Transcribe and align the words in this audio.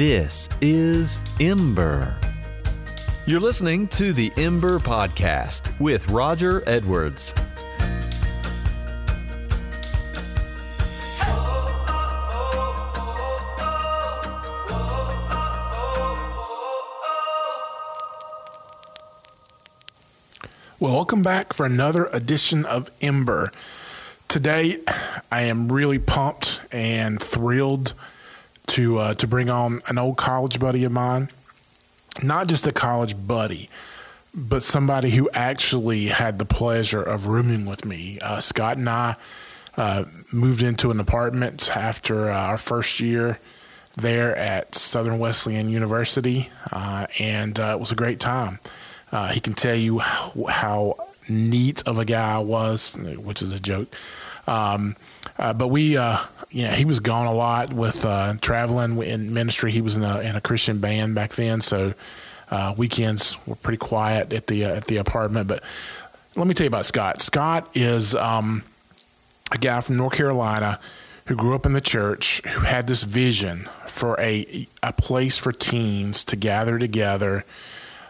This 0.00 0.48
is 0.62 1.18
Ember. 1.40 2.16
You're 3.26 3.38
listening 3.38 3.86
to 3.88 4.14
the 4.14 4.32
Ember 4.38 4.78
Podcast 4.78 5.78
with 5.78 6.08
Roger 6.08 6.62
Edwards. 6.66 7.34
Well, 20.78 20.94
welcome 20.94 21.22
back 21.22 21.52
for 21.52 21.66
another 21.66 22.06
edition 22.06 22.64
of 22.64 22.90
Ember. 23.02 23.52
Today, 24.28 24.78
I 25.30 25.42
am 25.42 25.70
really 25.70 25.98
pumped 25.98 26.66
and 26.72 27.20
thrilled 27.20 27.92
to 28.70 28.98
uh, 28.98 29.14
to 29.14 29.26
bring 29.26 29.50
on 29.50 29.80
an 29.88 29.98
old 29.98 30.16
college 30.16 30.58
buddy 30.58 30.84
of 30.84 30.92
mine. 30.92 31.28
Not 32.22 32.48
just 32.48 32.66
a 32.66 32.72
college 32.72 33.14
buddy, 33.26 33.68
but 34.34 34.62
somebody 34.62 35.10
who 35.10 35.28
actually 35.32 36.06
had 36.06 36.38
the 36.38 36.44
pleasure 36.44 37.02
of 37.02 37.26
rooming 37.26 37.66
with 37.66 37.84
me. 37.84 38.18
Uh, 38.20 38.40
Scott 38.40 38.76
and 38.76 38.88
I 38.88 39.16
uh, 39.76 40.04
moved 40.32 40.62
into 40.62 40.90
an 40.90 41.00
apartment 41.00 41.74
after 41.76 42.30
uh, 42.30 42.36
our 42.36 42.58
first 42.58 43.00
year 43.00 43.38
there 43.96 44.36
at 44.36 44.74
Southern 44.74 45.18
Wesleyan 45.18 45.68
University, 45.68 46.48
uh, 46.72 47.06
and 47.18 47.58
uh, 47.58 47.74
it 47.76 47.80
was 47.80 47.92
a 47.92 47.96
great 47.96 48.20
time. 48.20 48.60
He 49.32 49.40
can 49.40 49.54
tell 49.54 49.74
you 49.74 49.98
how, 49.98 50.44
how, 50.48 50.96
neat 51.28 51.82
of 51.86 51.98
a 51.98 52.04
guy 52.04 52.36
I 52.36 52.38
was, 52.38 52.96
which 52.96 53.42
is 53.42 53.52
a 53.52 53.60
joke. 53.60 53.94
Um, 54.50 54.96
uh, 55.38 55.52
but 55.52 55.68
we, 55.68 55.96
uh, 55.96 56.18
yeah, 56.50 56.74
he 56.74 56.84
was 56.84 57.00
gone 57.00 57.26
a 57.26 57.32
lot 57.32 57.72
with 57.72 58.04
uh, 58.04 58.34
traveling 58.40 59.00
in 59.02 59.32
ministry. 59.32 59.70
He 59.70 59.80
was 59.80 59.94
in 59.94 60.02
a, 60.02 60.20
in 60.20 60.34
a 60.34 60.40
Christian 60.40 60.80
band 60.80 61.14
back 61.14 61.34
then, 61.34 61.60
so 61.60 61.94
uh, 62.50 62.74
weekends 62.76 63.38
were 63.46 63.54
pretty 63.54 63.78
quiet 63.78 64.32
at 64.32 64.48
the 64.48 64.64
uh, 64.64 64.74
at 64.74 64.84
the 64.86 64.96
apartment. 64.96 65.46
But 65.46 65.62
let 66.36 66.46
me 66.46 66.54
tell 66.54 66.64
you 66.64 66.68
about 66.68 66.84
Scott. 66.84 67.20
Scott 67.20 67.70
is 67.74 68.14
um, 68.16 68.64
a 69.52 69.58
guy 69.58 69.80
from 69.80 69.96
North 69.96 70.14
Carolina 70.14 70.80
who 71.26 71.36
grew 71.36 71.54
up 71.54 71.64
in 71.64 71.72
the 71.72 71.80
church, 71.80 72.42
who 72.44 72.60
had 72.60 72.88
this 72.88 73.04
vision 73.04 73.68
for 73.86 74.18
a 74.20 74.66
a 74.82 74.92
place 74.92 75.38
for 75.38 75.52
teens 75.52 76.24
to 76.24 76.36
gather 76.36 76.76
together. 76.76 77.44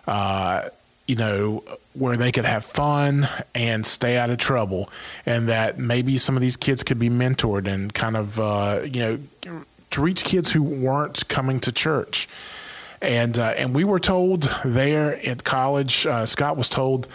Uh, 0.07 0.63
you 1.11 1.17
know, 1.17 1.65
where 1.95 2.17
they 2.17 2.31
could 2.31 2.45
have 2.45 2.65
fun 2.65 3.29
and 3.53 3.85
stay 3.85 4.17
out 4.17 4.31
of 4.31 4.39
trouble, 4.39 4.89
and 5.27 5.49
that 5.49 5.77
maybe 5.77 6.17
some 6.19 6.37
of 6.37 6.41
these 6.41 6.57
kids 6.57 6.85
could 6.85 7.01
be 7.01 7.11
mentored 7.11 7.67
and 7.67 7.93
kind 7.93 8.17
of, 8.17 8.39
uh, 8.39 8.83
you 8.85 9.01
know, 9.01 9.65
to 9.91 10.01
reach 10.01 10.23
kids 10.23 10.53
who 10.53 10.63
weren't 10.63 11.27
coming 11.27 11.59
to 11.59 11.73
church. 11.73 12.29
And 13.03 13.37
uh, 13.37 13.55
and 13.57 13.75
we 13.75 13.83
were 13.83 13.99
told 13.99 14.43
there 14.65 15.19
at 15.29 15.43
college, 15.43 16.07
uh, 16.07 16.27
Scott 16.27 16.57
was 16.57 16.69
told 16.69 17.09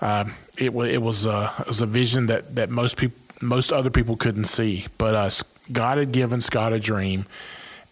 uh, 0.00 0.24
it 0.56 0.72
was 0.72 0.90
it 0.90 1.02
was 1.02 1.26
a 1.26 1.52
it 1.60 1.66
was 1.66 1.82
a 1.82 1.86
vision 1.86 2.28
that 2.28 2.54
that 2.54 2.70
most 2.70 2.96
people 2.96 3.18
most 3.42 3.70
other 3.70 3.90
people 3.90 4.16
couldn't 4.16 4.46
see, 4.46 4.86
but 4.96 5.14
uh, 5.14 5.28
God 5.70 5.98
had 5.98 6.10
given 6.10 6.40
Scott 6.40 6.72
a 6.72 6.80
dream, 6.80 7.26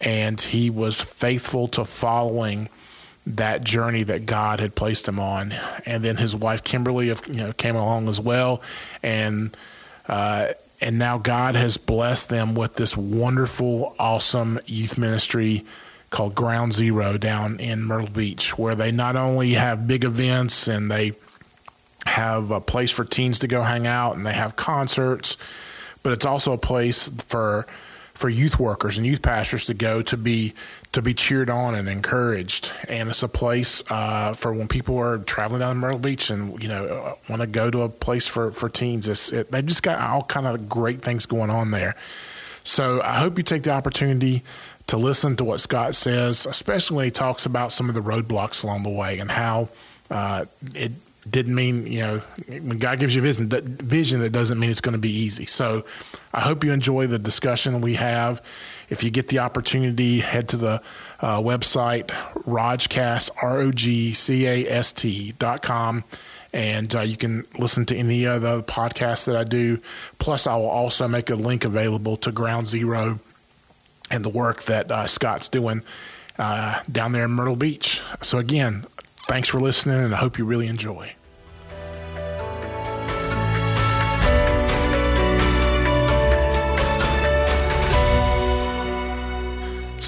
and 0.00 0.40
he 0.40 0.70
was 0.70 1.02
faithful 1.02 1.68
to 1.68 1.84
following 1.84 2.70
that 3.26 3.64
journey 3.64 4.02
that 4.04 4.26
God 4.26 4.60
had 4.60 4.74
placed 4.74 5.06
him 5.06 5.18
on. 5.18 5.52
And 5.86 6.04
then 6.04 6.16
his 6.16 6.34
wife 6.34 6.64
Kimberly, 6.64 7.08
you 7.08 7.16
know, 7.28 7.52
came 7.52 7.76
along 7.76 8.08
as 8.08 8.20
well, 8.20 8.62
and 9.02 9.56
uh, 10.08 10.48
and 10.80 10.98
now 10.98 11.18
God 11.18 11.54
has 11.56 11.76
blessed 11.76 12.30
them 12.30 12.54
with 12.54 12.74
this 12.76 12.96
wonderful, 12.96 13.94
awesome 13.98 14.58
youth 14.66 14.96
ministry 14.96 15.64
called 16.08 16.34
Ground 16.34 16.72
Zero 16.72 17.18
down 17.18 17.60
in 17.60 17.84
Myrtle 17.84 18.08
Beach, 18.10 18.58
where 18.58 18.74
they 18.74 18.90
not 18.90 19.14
only 19.14 19.52
have 19.52 19.86
big 19.86 20.04
events 20.04 20.66
and 20.66 20.90
they 20.90 21.12
have 22.06 22.50
a 22.50 22.60
place 22.60 22.90
for 22.90 23.04
teens 23.04 23.38
to 23.40 23.46
go 23.46 23.62
hang 23.62 23.86
out 23.86 24.16
and 24.16 24.26
they 24.26 24.32
have 24.32 24.56
concerts, 24.56 25.36
but 26.02 26.12
it's 26.12 26.24
also 26.24 26.52
a 26.52 26.58
place 26.58 27.08
for 27.26 27.66
for 28.14 28.28
youth 28.28 28.58
workers 28.58 28.98
and 28.98 29.06
youth 29.06 29.22
pastors 29.22 29.64
to 29.64 29.72
go 29.72 30.02
to 30.02 30.16
be 30.16 30.52
to 30.92 31.02
be 31.02 31.14
cheered 31.14 31.48
on 31.48 31.74
and 31.74 31.88
encouraged. 31.88 32.72
And 32.88 33.08
it's 33.08 33.22
a 33.22 33.28
place 33.28 33.82
uh, 33.90 34.32
for 34.32 34.52
when 34.52 34.66
people 34.66 34.98
are 34.98 35.18
traveling 35.18 35.60
down 35.60 35.78
Myrtle 35.78 36.00
Beach 36.00 36.30
and 36.30 36.60
you 36.62 36.68
know 36.68 36.86
uh, 36.86 37.14
want 37.28 37.42
to 37.42 37.46
go 37.46 37.70
to 37.70 37.82
a 37.82 37.88
place 37.88 38.26
for 38.26 38.50
for 38.50 38.68
teens. 38.68 39.06
It's, 39.06 39.32
it, 39.32 39.50
they've 39.50 39.66
just 39.66 39.82
got 39.82 40.00
all 40.00 40.22
kind 40.22 40.46
of 40.46 40.68
great 40.68 41.02
things 41.02 41.26
going 41.26 41.50
on 41.50 41.70
there. 41.70 41.94
So 42.64 43.00
I 43.02 43.14
hope 43.14 43.38
you 43.38 43.44
take 43.44 43.62
the 43.62 43.72
opportunity 43.72 44.42
to 44.88 44.96
listen 44.96 45.36
to 45.36 45.44
what 45.44 45.60
Scott 45.60 45.94
says, 45.94 46.46
especially 46.46 46.96
when 46.96 47.04
he 47.06 47.10
talks 47.10 47.46
about 47.46 47.72
some 47.72 47.88
of 47.88 47.94
the 47.94 48.02
roadblocks 48.02 48.64
along 48.64 48.82
the 48.82 48.90
way 48.90 49.18
and 49.18 49.30
how 49.30 49.68
uh, 50.10 50.44
it 50.74 50.92
didn't 51.28 51.54
mean 51.54 51.86
you 51.86 52.00
know 52.00 52.18
when 52.48 52.78
God 52.78 52.98
gives 52.98 53.14
you 53.14 53.22
vision, 53.22 53.48
vision 53.48 54.22
it 54.22 54.32
doesn't 54.32 54.58
mean 54.58 54.70
it's 54.70 54.80
going 54.80 54.94
to 54.94 54.98
be 55.00 55.10
easy. 55.10 55.46
So 55.46 55.84
I 56.34 56.40
hope 56.40 56.64
you 56.64 56.72
enjoy 56.72 57.06
the 57.06 57.18
discussion 57.18 57.80
we 57.80 57.94
have. 57.94 58.42
If 58.90 59.02
you 59.02 59.10
get 59.10 59.28
the 59.28 59.38
opportunity, 59.38 60.18
head 60.18 60.48
to 60.50 60.56
the 60.56 60.82
uh, 61.20 61.40
website 61.40 62.08
Rogcast 62.44 63.30
R 63.42 63.58
O 63.58 63.72
G 63.72 64.12
C 64.12 64.46
A 64.46 64.68
S 64.68 64.92
T 64.92 65.32
dot 65.38 65.62
com. 65.62 66.04
And 66.52 66.94
uh, 66.94 67.00
you 67.00 67.16
can 67.16 67.44
listen 67.58 67.86
to 67.86 67.96
any 67.96 68.24
of 68.24 68.42
the 68.42 68.62
podcasts 68.64 69.24
that 69.26 69.36
I 69.36 69.44
do. 69.44 69.78
Plus, 70.18 70.46
I 70.46 70.56
will 70.56 70.68
also 70.68 71.06
make 71.06 71.30
a 71.30 71.36
link 71.36 71.64
available 71.64 72.16
to 72.18 72.32
Ground 72.32 72.66
Zero 72.66 73.20
and 74.10 74.24
the 74.24 74.28
work 74.28 74.64
that 74.64 74.90
uh, 74.90 75.06
Scott's 75.06 75.48
doing 75.48 75.82
uh, 76.38 76.82
down 76.90 77.12
there 77.12 77.26
in 77.26 77.30
Myrtle 77.30 77.54
Beach. 77.54 78.02
So, 78.20 78.38
again, 78.38 78.84
Thanks 79.30 79.48
for 79.48 79.60
listening, 79.60 79.94
and 79.94 80.12
I 80.12 80.16
hope 80.16 80.38
you 80.38 80.44
really 80.44 80.66
enjoy. 80.66 81.14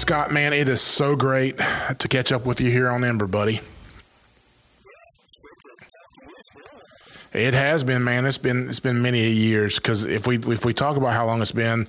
Scott, 0.03 0.33
man, 0.33 0.51
it 0.51 0.67
is 0.67 0.81
so 0.81 1.15
great 1.15 1.57
to 1.99 2.09
catch 2.09 2.33
up 2.33 2.45
with 2.45 2.59
you 2.59 2.69
here 2.69 2.89
on 2.89 3.05
Ember, 3.05 3.25
buddy. 3.25 3.61
It 7.31 7.53
has 7.53 7.85
been, 7.85 8.03
man. 8.03 8.25
It's 8.25 8.37
been 8.37 8.67
it's 8.67 8.81
been 8.81 9.01
many 9.01 9.29
years 9.29 9.77
because 9.77 10.03
if 10.03 10.27
we 10.27 10.39
if 10.39 10.65
we 10.65 10.73
talk 10.73 10.97
about 10.97 11.13
how 11.13 11.25
long 11.25 11.41
it's 11.41 11.53
been, 11.53 11.87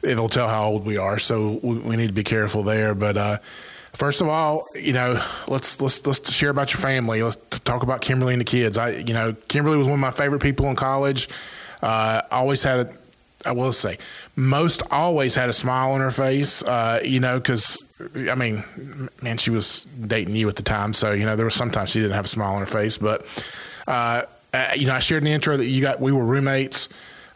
it'll 0.00 0.28
tell 0.28 0.48
how 0.48 0.68
old 0.68 0.86
we 0.86 0.96
are. 0.96 1.18
So 1.18 1.58
we, 1.60 1.78
we 1.78 1.96
need 1.96 2.06
to 2.06 2.14
be 2.14 2.22
careful 2.22 2.62
there. 2.62 2.94
But 2.94 3.16
uh, 3.16 3.38
First 3.94 4.20
of 4.20 4.28
all, 4.28 4.68
you 4.76 4.92
know, 4.92 5.20
let's 5.48 5.80
let's 5.80 6.06
let's 6.06 6.32
share 6.32 6.50
about 6.50 6.72
your 6.72 6.80
family. 6.80 7.24
Let's 7.24 7.36
talk 7.36 7.82
about 7.82 8.00
Kimberly 8.00 8.34
and 8.34 8.40
the 8.40 8.44
kids. 8.44 8.78
I, 8.78 8.90
you 8.90 9.12
know, 9.12 9.34
Kimberly 9.48 9.76
was 9.76 9.88
one 9.88 9.94
of 9.94 10.00
my 10.00 10.12
favorite 10.12 10.40
people 10.40 10.66
in 10.66 10.76
college. 10.76 11.28
Uh, 11.82 12.22
always 12.30 12.62
had 12.62 12.80
a, 12.80 12.92
I 13.44 13.52
will 13.52 13.72
say, 13.72 13.98
most 14.36 14.82
always 14.90 15.34
had 15.34 15.48
a 15.48 15.52
smile 15.52 15.92
on 15.92 16.00
her 16.00 16.10
face. 16.10 16.62
Uh, 16.62 17.00
you 17.04 17.20
know, 17.20 17.38
because 17.38 17.82
I 18.30 18.34
mean, 18.34 18.64
man, 19.22 19.38
she 19.38 19.50
was 19.50 19.84
dating 19.84 20.36
you 20.36 20.48
at 20.48 20.56
the 20.56 20.62
time, 20.62 20.92
so 20.92 21.12
you 21.12 21.24
know 21.24 21.36
there 21.36 21.44
was 21.44 21.54
sometimes 21.54 21.90
she 21.90 22.00
didn't 22.00 22.14
have 22.14 22.26
a 22.26 22.28
smile 22.28 22.54
on 22.54 22.60
her 22.60 22.66
face. 22.66 22.98
But 22.98 23.26
uh, 23.86 24.22
uh 24.52 24.68
you 24.76 24.86
know, 24.86 24.94
I 24.94 24.98
shared 24.98 25.22
in 25.22 25.26
the 25.26 25.32
intro 25.32 25.56
that 25.56 25.66
you 25.66 25.82
got 25.82 26.00
we 26.00 26.12
were 26.12 26.24
roommates 26.24 26.88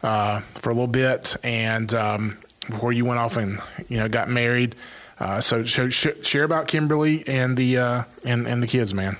uh, 0.03 0.41
for 0.41 0.69
a 0.69 0.73
little 0.73 0.87
bit, 0.87 1.35
and 1.43 1.93
um, 1.93 2.37
before 2.69 2.93
you 2.93 3.05
went 3.05 3.19
off 3.19 3.37
and 3.37 3.59
you 3.87 3.97
know 3.97 4.07
got 4.07 4.29
married. 4.29 4.75
Uh, 5.17 5.39
so, 5.39 5.63
so 5.63 5.89
sh- 5.89 6.07
share 6.23 6.43
about 6.43 6.67
Kimberly 6.67 7.23
and 7.27 7.55
the 7.55 7.77
uh, 7.77 8.03
and 8.25 8.47
and 8.47 8.61
the 8.61 8.67
kids, 8.67 8.93
man. 8.93 9.17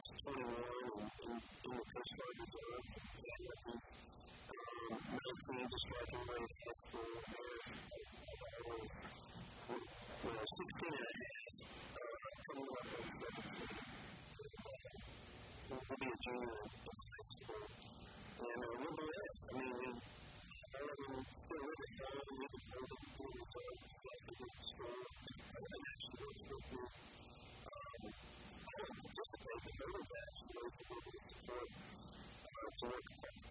Was 0.00 0.16
21 0.24 0.48
and 0.48 0.96
in, 1.20 1.36
in 1.36 1.72
the 1.76 1.84
Coast 1.92 2.12
Guard 2.16 2.36
Reserve. 2.40 2.88
And 2.88 3.44
he's 3.68 3.88
um, 4.48 4.96
19, 4.96 5.68
just 5.68 5.86
graduated 5.92 6.48
high 6.56 6.78
school. 6.80 7.20
There's, 7.20 7.68
I 8.50 8.72
was, 8.80 8.96
you 10.24 10.32
know, 10.32 10.46
16 10.48 10.88
and 10.88 11.79
uh, 12.50 12.58
coming 12.58 12.66
up 12.66 12.90
on 12.90 13.06
17. 13.06 13.30
Uh, 14.10 15.78
we'll 15.86 16.00
be 16.00 16.08
a 16.10 16.18
junior 16.20 16.50
high 16.50 17.26
school. 17.30 17.62
And 18.40 18.58
uh, 18.58 18.74
blessed. 18.90 19.46
I 19.50 19.58
mean, 19.60 19.70
we, 19.70 19.90
all 19.90 20.88
of 20.90 20.98
them 20.98 21.22
still 21.30 21.62
live 21.62 21.78
at 21.80 21.94
home. 22.00 22.26
We 22.30 22.42
have 22.42 22.50
a 22.50 22.66
building, 22.70 23.02
we 23.06 23.30
have 23.30 23.86
stuff 23.90 24.20
that 24.20 24.34
we 24.34 24.46
can 24.50 24.62
store. 24.66 25.04
And 25.50 25.70
actually, 25.90 26.18
those 26.20 26.40
with 28.90 29.46
me 29.46 29.70
voting 29.80 30.06
tax, 30.10 30.32
those 30.50 30.76
who 30.80 30.96
will 31.00 31.20
support 31.20 31.68
to 32.70 32.84
work 32.90 33.06
with 33.10 33.22
the. 33.22 33.50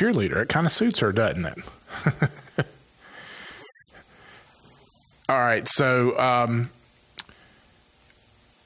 Cheerleader. 0.00 0.42
It 0.42 0.48
kind 0.48 0.66
of 0.66 0.72
suits 0.72 1.00
her, 1.00 1.12
doesn't 1.12 1.44
it? 1.44 1.58
All 5.28 5.38
right. 5.38 5.68
So, 5.68 6.18
um, 6.18 6.70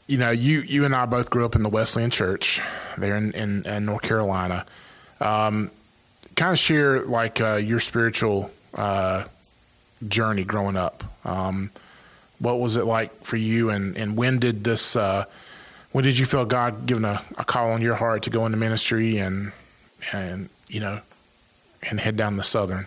you 0.06 0.16
know, 0.16 0.30
you 0.30 0.60
you 0.60 0.84
and 0.84 0.94
I 0.94 1.06
both 1.06 1.30
grew 1.30 1.44
up 1.44 1.56
in 1.56 1.64
the 1.64 1.68
Wesleyan 1.68 2.10
Church 2.10 2.60
there 2.96 3.16
in 3.16 3.32
in, 3.32 3.66
in 3.66 3.84
North 3.84 4.02
Carolina. 4.02 4.64
Um, 5.20 5.72
kind 6.36 6.52
of 6.52 6.58
share 6.58 7.02
like 7.02 7.40
uh, 7.40 7.56
your 7.56 7.80
spiritual 7.80 8.52
uh, 8.72 9.24
journey 10.06 10.44
growing 10.44 10.76
up. 10.76 11.02
Um, 11.24 11.72
what 12.38 12.60
was 12.60 12.76
it 12.76 12.84
like 12.84 13.12
for 13.24 13.36
you, 13.36 13.70
and 13.70 13.96
and 13.96 14.16
when 14.16 14.38
did 14.38 14.62
this? 14.62 14.94
Uh, 14.94 15.24
when 15.90 16.04
did 16.04 16.16
you 16.16 16.26
feel 16.26 16.44
God 16.44 16.86
giving 16.86 17.04
a, 17.04 17.20
a 17.38 17.44
call 17.44 17.72
on 17.72 17.82
your 17.82 17.96
heart 17.96 18.22
to 18.22 18.30
go 18.30 18.46
into 18.46 18.56
ministry 18.56 19.18
and 19.18 19.50
and 20.12 20.48
you 20.68 20.78
know 20.78 21.00
and 21.90 22.00
head 22.00 22.16
down 22.16 22.36
the 22.36 22.42
southern? 22.42 22.86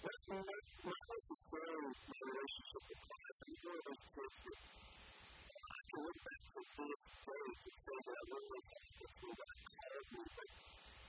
not, 0.00 0.18
not, 0.28 0.44
not 0.84 1.02
necessarily 1.10 1.92
my 2.08 2.20
relationship 2.28 2.82
with 2.88 3.00
Christ. 3.08 3.40
I'm 3.40 3.56
one 3.64 3.76
of 3.80 3.84
those 3.88 4.04
kids 4.10 4.38
that 4.44 4.60
I 5.60 5.80
can 5.88 6.00
look 6.04 6.18
back 6.20 6.42
to 6.50 6.60
this 6.60 7.02
day 7.24 7.44
and 7.50 7.74
say 7.80 7.96
that 8.04 8.18
I 8.20 8.24
really 8.30 8.60
thought 8.68 8.88
that's 9.00 9.16
where 9.20 9.36
God 9.40 9.56
called 9.64 10.08
me, 10.10 10.22
but, 10.36 10.59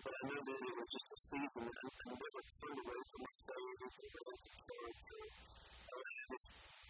but 0.01 0.13
I 0.17 0.23
knew 0.25 0.41
that 0.41 0.59
it 0.65 0.75
was 0.81 0.89
just 0.89 1.07
a 1.13 1.19
season. 1.29 1.63
I, 1.69 1.85
I 1.85 2.13
never 2.17 2.41
turned 2.41 2.79
away 2.81 3.01
from 3.05 3.21
my 3.21 3.35
faith 3.37 3.79
and 3.81 3.93
from 3.93 4.55
church. 4.65 5.01
I 5.91 6.01
had 6.01 6.27
this 6.31 6.45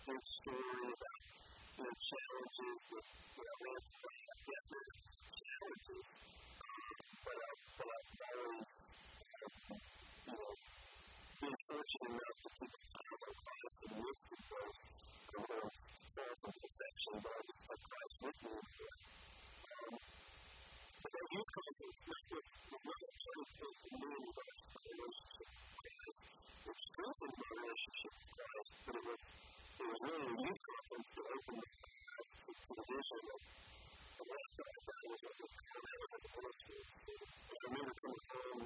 big 0.08 0.24
story 0.31 0.88
about 0.96 1.22
you 1.72 1.84
know, 1.84 1.96
challenges 2.00 2.80
with, 2.92 3.08
you 3.36 3.44
know, 3.44 3.58
with 3.62 3.88
uh, 3.92 4.31
definite 4.48 4.92
challenges. 5.28 6.08
Um, 6.62 6.96
but, 7.22 7.36
I, 7.36 7.52
but 7.75 7.88
I've 7.92 8.12
always, 8.31 8.74
uh, 9.12 9.75
you 10.22 10.36
know, 10.36 10.52
been 11.42 11.58
fortunate 11.68 12.12
enough 12.16 12.40
to 12.42 12.50
keep 12.62 12.72
my 12.72 13.02
eyes 13.02 13.22
on 13.28 13.34
Christ 13.42 13.80
in 13.81 13.90
the 13.92 14.00
midst 14.08 14.30
of 14.31 14.42
those. 14.52 14.80
I'm 15.31 15.44
going 15.52 16.38
from 16.42 16.54
perfection, 16.62 17.13
but 17.19 17.31
I 17.31 17.42
just 17.44 17.62
put 17.68 17.80
Christ 17.81 18.18
with 18.22 18.38
me. 18.42 18.56
Um, 19.72 20.11
but 21.01 21.12
that 21.18 21.27
conference 21.33 22.01
not 22.06 22.24
was, 22.30 22.45
was 22.62 22.83
not 22.86 23.00
a 23.01 23.12
turning 23.21 23.50
point 23.57 23.77
for 23.81 23.89
me 23.92 24.09
in 24.12 24.21
relationship 24.21 25.50
with 25.50 25.81
Christ. 25.81 26.24
It 26.62 26.77
strengthened 26.77 27.36
relationship 27.42 28.13
with 28.21 28.30
Christ, 28.38 28.71
but 28.86 28.94
it 29.01 29.06
was 29.09 29.24
it 29.81 29.88
was 29.89 30.00
really 30.06 30.30
a 30.30 30.38
youth 30.45 30.62
conference 30.62 31.09
that 31.18 31.25
opened 31.31 31.57
my 31.57 32.01
eyes 32.12 32.30
to, 32.38 32.50
the 32.51 32.86
vision 32.86 33.21
of, 33.31 33.42
what 34.21 34.38
I 34.38 35.01
was 35.09 35.22
that 35.22 35.98
was 35.98 36.12
as 36.12 36.22
a 36.22 36.31
ministry. 36.38 36.81
I 37.01 37.58
remember 37.65 37.93
coming 37.98 38.25
home 38.31 38.62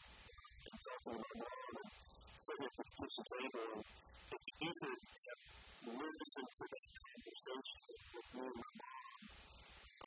talking 0.76 1.16
to 1.16 1.34
mom 1.40 1.72
and 1.76 1.90
sitting 2.36 2.68
at 2.68 2.76
the 2.76 2.86
kitchen 3.00 3.26
table, 3.32 3.70
and 3.76 4.36
if 4.36 4.44
you 4.60 4.72
could 4.76 4.92
have 4.92 5.42
listened 5.88 6.52
to 6.52 6.66
that 6.68 6.86
conversation 7.00 7.80
with 8.12 8.28
me 8.36 8.44
and 8.44 8.60
my 8.60 8.75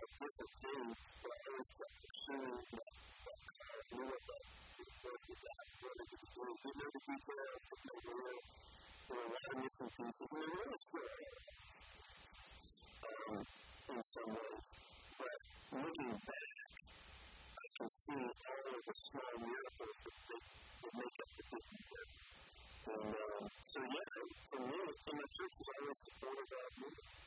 doing 0.00 0.40
it 0.40 0.50
it 0.50 0.96
what 1.20 1.38
I 1.40 1.50
I 1.50 1.60
a 1.60 1.60
it 1.60 1.60
it 1.60 1.60
was 1.60 1.60
it, 1.60 1.60
it 1.60 1.60
I 1.60 1.60
doing 1.60 1.60
what 1.60 1.60
doing. 1.60 1.60
It 1.60 1.60
was 1.60 1.60
different 1.60 1.60
things, 1.60 1.60
but 1.60 1.60
I 1.60 1.60
always 1.60 1.70
kept 1.76 1.94
pursuing 2.00 2.56
that, 2.70 2.88
that 3.20 3.40
car, 3.50 3.76
knew 3.90 4.06
what 4.08 4.22
that 4.30 4.44
was 5.00 5.22
that 5.28 5.40
God 5.40 5.66
wanted 5.80 6.08
to 6.10 6.16
do. 6.20 6.44
Didn't 6.60 6.78
know 6.80 6.90
the 6.90 7.02
details, 7.10 7.62
didn't 7.70 7.84
know 7.84 7.98
the 8.00 8.12
real, 8.20 8.40
there 8.40 9.16
were 9.16 9.26
a 9.26 9.30
lot 9.30 9.48
of 9.50 9.56
missing 9.60 9.90
pieces, 9.90 10.30
and 10.30 10.40
there 10.40 10.54
really 10.56 10.80
still 10.80 11.08
are. 11.10 11.40
In 13.90 14.02
some 14.06 14.30
ways. 14.30 14.68
But 15.18 15.36
looking 15.70 16.14
back, 16.14 16.50
I 17.50 17.66
can 17.76 17.88
see 17.90 18.22
all 18.22 18.64
of 18.70 18.82
the 18.86 18.94
small 18.94 19.34
miracles 19.40 19.98
that, 20.00 20.16
that, 20.30 20.42
that 20.80 20.92
make 20.94 21.16
up 21.20 21.30
the 21.36 21.44
big 21.50 21.66
year. 21.80 22.06
And 22.80 23.10
um, 23.10 23.44
so, 23.60 23.78
yeah, 23.84 24.08
for 24.48 24.60
me, 24.64 24.80
and 24.80 25.16
my 25.20 25.26
church 25.30 25.54
has 25.60 25.68
always 25.74 25.98
supported 26.00 26.48
that 26.50 26.70
movement. 26.80 27.19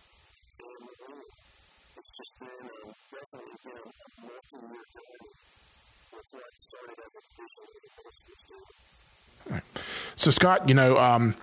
And 2.14 2.18
just 2.18 2.40
been 2.40 2.48
um, 2.48 2.94
definitely 3.12 3.58
been 3.66 3.74
a 3.74 3.82
multi-year 4.22 4.84
journey 4.94 5.30
with 6.14 6.28
what 6.32 6.44
started 6.58 6.98
as 7.04 7.16
a 7.16 7.22
vision 7.42 7.66
as 7.74 7.82
a 7.84 7.90
ministry 7.98 8.36
student. 9.48 9.84
So, 10.16 10.30
Scott, 10.30 10.70
you 10.70 10.76
know, 10.76 10.98
um, 11.00 11.36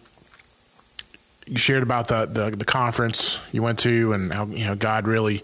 you 1.47 1.59
shared 1.59 1.83
about 1.83 2.07
the, 2.07 2.27
the, 2.27 2.51
the 2.57 2.65
conference 2.65 3.41
you 3.51 3.63
went 3.63 3.81
to 3.81 4.13
and 4.13 4.33
how 4.33 4.47
you 4.47 4.65
know 4.67 4.77
God 4.77 5.09
really 5.09 5.43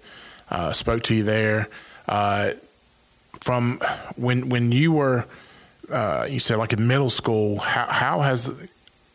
uh, 0.51 0.73
spoke 0.73 1.03
to 1.05 1.15
you 1.15 1.25
there. 1.25 1.69
Uh, 2.07 2.53
from 3.41 3.81
when 4.17 4.49
when 4.49 4.71
you 4.71 4.93
were 4.93 5.27
uh, 5.91 6.27
you 6.31 6.39
said 6.39 6.59
like 6.59 6.73
in 6.73 6.87
middle 6.87 7.11
school, 7.11 7.59
how, 7.59 7.87
how 7.87 8.21
has 8.21 8.69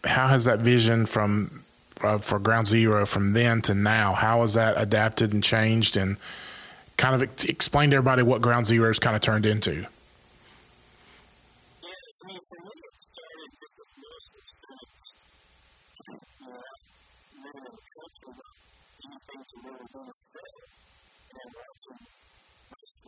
how 0.03 0.27
has 0.27 0.43
that 0.43 0.59
vision 0.59 1.05
from 1.05 1.60
uh, 2.03 2.17
for 2.17 2.39
Ground 2.39 2.67
Zero 2.67 3.05
from 3.05 3.33
then 3.33 3.61
to 3.61 3.73
now? 3.73 4.13
How 4.13 4.41
has 4.41 4.53
that 4.55 4.75
adapted 4.77 5.33
and 5.33 5.43
changed? 5.43 5.97
And 5.97 6.17
kind 6.97 7.15
of 7.15 7.21
explain 7.49 7.89
to 7.91 7.97
everybody 7.97 8.21
what 8.23 8.41
Ground 8.41 8.67
Zero 8.67 8.87
has 8.87 8.99
kind 8.99 9.15
of 9.15 9.21
turned 9.21 9.45
into. 9.45 9.87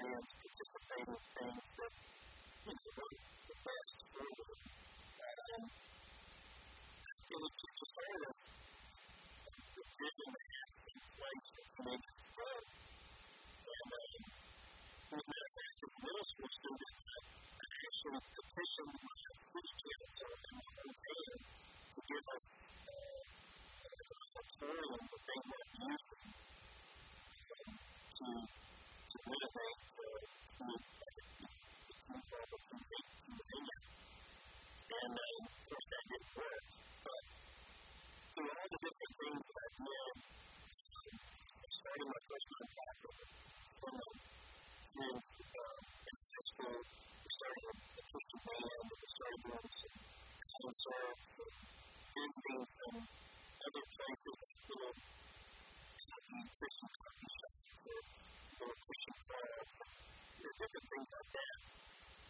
Living 0.04 1.08
in 1.08 1.18
things 1.38 1.70
that, 1.78 1.92
you 2.66 2.74
know, 2.74 3.08
the 3.48 3.58
best 3.64 3.98
for 4.14 4.26
them. 5.48 5.64
Um, 5.64 5.83
would 7.42 7.56
just 7.58 7.86
started 7.94 8.24
as 8.30 8.40
the 9.74 9.84
vision 9.84 10.30
to 10.34 10.42
have 10.54 10.72
some 10.74 11.02
place 11.18 11.46
for 11.54 11.64
teenagers 11.74 12.20
to. 12.34 12.68
And, 13.74 13.92
as 15.04 15.18
a 15.18 15.30
matter 15.30 15.46
of 15.46 15.54
fact, 15.54 15.78
a 15.84 15.90
middle 16.04 16.28
school 16.34 16.52
student, 16.54 16.96
actually 17.84 18.22
petitioned 18.34 18.96
my 18.96 19.18
city 19.34 19.74
council 19.84 20.32
in 20.34 20.54
my 20.58 20.70
hometown 20.74 21.36
to 21.94 22.00
give 22.10 22.26
us 22.34 22.48
tool 24.64 24.88
that 24.94 25.22
they 25.28 25.40
were 25.44 25.66
using 25.84 26.26
um, 27.54 27.70
to, 28.14 28.28
to 29.10 29.18
renovate 29.28 29.92
uh, 29.94 30.24
to 30.44 30.64
be 30.64 30.80
a 31.84 31.98
team 32.02 32.20
club 32.24 32.48
or 32.54 32.62
team, 32.64 32.82
team 33.20 33.38
hangout. 33.50 33.84
And 34.94 35.14
um, 35.14 35.38
of 35.44 35.62
course, 35.68 35.88
that 35.92 36.04
didn't 36.08 36.32
work. 36.38 36.83
Through 38.34 38.50
all 38.50 38.66
the 38.66 38.82
different 38.82 39.14
things 39.14 39.44
that 39.46 39.62
I 39.62 39.70
did, 39.78 40.14
um, 40.90 41.10
starting 41.46 42.10
my 42.10 42.22
first 42.26 42.48
nonprofit, 42.50 43.18
some 43.62 44.00
friends 44.90 45.26
um, 45.38 45.78
in 45.86 46.16
high 46.18 46.46
school, 46.50 46.78
we 46.82 47.30
started 47.30 47.64
a, 47.70 48.04
Christian 48.10 48.42
band, 48.42 48.90
we 48.90 49.10
started 49.14 49.38
doing 49.38 49.70
some 49.70 49.96
concerts 50.50 51.32
and 51.46 51.54
visiting 52.10 52.64
some 52.74 52.98
other 53.06 53.86
places, 54.02 54.38
know, 54.82 54.94
coffee, 54.98 56.44
Christian 56.58 56.90
coffee 56.90 57.32
shops 57.38 57.82
or 57.86 58.00
little 58.02 58.80
Christian 58.82 59.18
clubs, 59.30 59.78
and 60.42 60.54
different 60.58 60.88
things 60.90 61.10
like 61.22 61.30
that. 61.38 61.58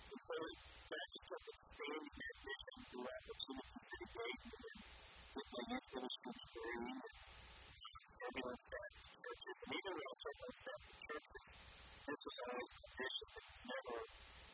And 0.03 0.19
so 0.19 0.35
that 0.43 1.05
just 1.15 1.25
kept 1.31 1.47
expanding 1.47 2.11
that 2.11 2.35
mission 2.43 2.77
through 2.91 3.07
opportunities 3.07 3.85
that 3.87 3.99
it 4.03 4.11
gave 4.19 4.39
me. 4.51 5.02
we 5.33 5.41
can 5.41 5.65
use 5.65 5.87
those 5.97 6.15
churches, 9.17 9.57
and 9.63 9.73
even 9.73 9.91
real 9.97 10.13
circumstance 10.13 10.85
churches, 11.09 11.45
this 12.05 12.21
was 12.21 12.37
always 12.43 12.69
tradition, 12.69 13.27
but 13.33 13.45
never 13.65 13.97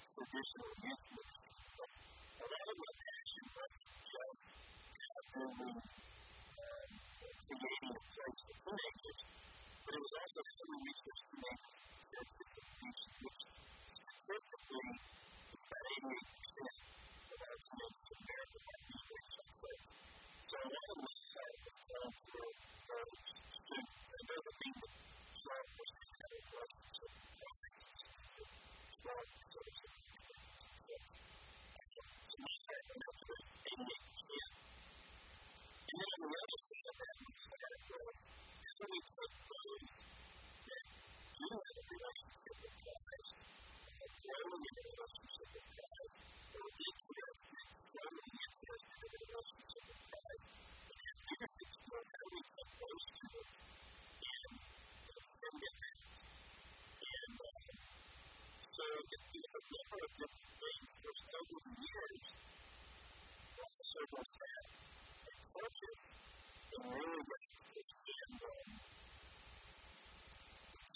traditional 0.08 0.72
youth 0.80 1.04
ministry. 1.20 1.60
Because 1.60 1.94
a 2.40 2.46
lot 2.48 2.68
of 2.70 2.78
my 2.80 2.94
passion 2.96 3.46
wasn't 3.60 3.92
just 4.08 4.44
how 5.04 5.20
do 5.20 5.44
we 5.60 5.72
um, 5.76 6.90
creating 7.44 7.92
a 7.92 8.04
place 8.16 8.40
for 8.40 8.56
teenagers, 8.64 9.20
but 9.84 9.92
it 10.00 10.00
was 10.00 10.16
also 10.16 10.40
how 10.40 10.64
we 10.64 10.78
reach 10.80 11.02
those 11.04 11.24
teenagers 11.28 11.76
in 11.76 12.00
churches 12.08 12.50
and 12.56 12.96
which 13.20 13.42
statistically 13.84 14.92
is 14.96 15.62
about 15.68 15.86
88% 16.08 16.72
of 17.20 17.40
our 17.44 17.58
teenagers 17.68 18.08
in 18.16 18.20
America 18.24 18.58
reached. 18.70 20.09
So 20.50 20.58
a 20.58 20.66
lot 20.66 20.90
of 20.90 20.98
my 20.98 21.14
heart 21.14 21.56
was 21.62 21.78
trying 21.78 22.10
to 22.10 22.42
those 22.90 23.30
students. 23.54 24.10
It 24.10 24.26
doesn't 24.34 24.58
mean 24.66 24.76
that 24.82 24.94
12% 25.46 26.10
have 26.10 26.34
a 26.34 26.42
relationship 26.50 27.12
with 27.22 27.34
Christ. 27.38 27.82
It's 27.86 29.02
not 29.06 29.30
12% 29.30 29.30
of 29.30 29.78
students 29.78 29.82
in 29.86 30.74
church. 30.90 31.10
So 31.70 32.36
my 32.42 32.56
heart 32.66 32.84
went 32.90 33.04
up 33.06 33.18
to 33.20 33.30
88%. 33.30 34.50
And 35.86 35.98
then 36.02 36.10
on 36.18 36.22
the 36.26 36.40
other 36.42 36.60
side 36.66 36.88
of 36.90 36.96
that, 36.98 37.16
my 37.20 37.34
heart 37.46 37.82
was 37.94 38.20
how 38.34 38.74
do 38.74 38.86
we 38.90 39.02
take 39.06 39.36
those 39.54 39.96
that 40.66 40.84
do 41.30 41.46
have 41.46 41.78
a 41.78 41.84
relationship 41.94 42.56
with 42.58 42.74
Christ, 42.90 43.38
generally 44.20 44.68
in 44.70 44.86
relationship 44.90 45.50
with 45.56 45.68
Christ, 45.80 46.20
or 46.60 46.68
interested, 46.70 47.68
generally 47.90 48.36
interested 48.50 48.98
in 49.00 49.10
a 49.10 49.20
relationship 49.30 49.84
with 49.90 50.02
Christ, 50.10 50.48
but 50.50 50.98
it 51.00 51.16
leads 51.30 51.56
us 51.60 51.76
to 51.80 51.92
us 52.00 52.10
having 52.20 52.46
to 52.50 52.62
those 52.80 53.06
students 53.10 53.58
and, 54.20 54.54
and 54.60 55.24
sending 55.24 55.76
them. 55.80 55.98
And 57.00 57.38
um, 57.40 57.64
so 58.60 58.86
there's 59.00 59.54
a 59.56 59.64
number 59.72 60.00
of 60.04 60.12
different 60.20 60.54
things. 60.60 60.90
There's 61.00 61.24
over 61.40 61.58
the 61.64 61.76
years, 61.80 62.26
also 63.60 64.00
on 64.20 64.26
staff 64.28 64.68
and 65.30 65.40
churches, 65.48 66.02
and 66.70 66.84
really 66.92 67.24
got 67.24 67.40
to 67.40 67.50
understand 67.56 68.32
um, 68.40 68.89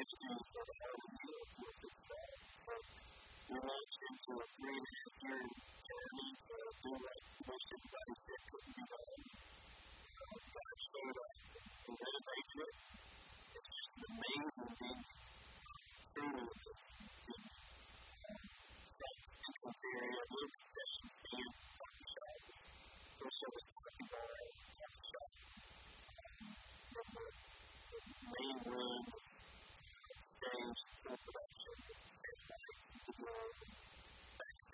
15 0.00 0.16
for 0.48 0.64
the 0.64 0.76
whole 0.80 1.12
year 1.12 1.40
with 1.60 1.84
its 1.84 2.00
dad. 2.08 2.32
So 2.56 2.72
we 3.52 3.56
launched 3.60 4.00
into 4.08 4.30
a 4.32 4.46
three 4.48 4.76
and 4.80 4.88
a 4.88 4.92
half 4.96 5.14
year 5.20 5.44
journey 5.44 6.28
to 6.40 6.56
do 6.80 6.92
what 7.04 7.20
most 7.44 7.68
everybody 7.68 8.14
said 8.16 8.40
couldn't 8.48 8.76
be 8.80 8.84
done. 8.88 9.20
God 10.40 10.76
showed 10.80 11.18
up 11.20 11.36
and 11.84 11.96
renovated 12.00 12.58
it. 12.64 12.76
It's 13.60 13.68
just 13.76 13.92
an 13.92 14.04
amazing 14.08 14.72
thing. 14.80 15.00
Truly 15.04 16.44
amazing 16.48 17.08
thing. 17.20 17.44
Front 18.96 19.24
entrance 19.36 19.82
area, 19.84 20.20
new 20.32 20.48
concession 20.48 21.06
stand, 21.12 21.52
coffee 21.76 22.08
shop, 22.08 22.40
full 23.20 23.32
service 23.36 23.68
coffee 23.68 24.08
bar, 24.16 24.32
coffee 24.80 25.06
shop. 25.12 25.30
The 27.90 28.00
main 28.32 28.56
room 28.64 29.09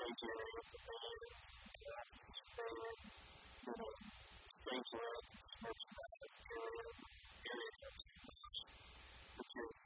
backstage 0.07 0.31
area 0.31 0.63
for 0.71 0.81
bands 0.87 1.47
and 1.67 1.95
offices 1.99 2.39
for 2.47 2.63
band, 2.63 2.99
then 3.67 3.81
a 3.83 4.51
stage 4.55 4.91
left 4.95 5.31
is 5.35 5.49
merchandise 5.67 6.35
area, 6.47 6.87
area 7.51 7.73
for 7.75 7.91
toothbrush, 7.91 8.61
which 9.35 9.55
is 9.67 9.79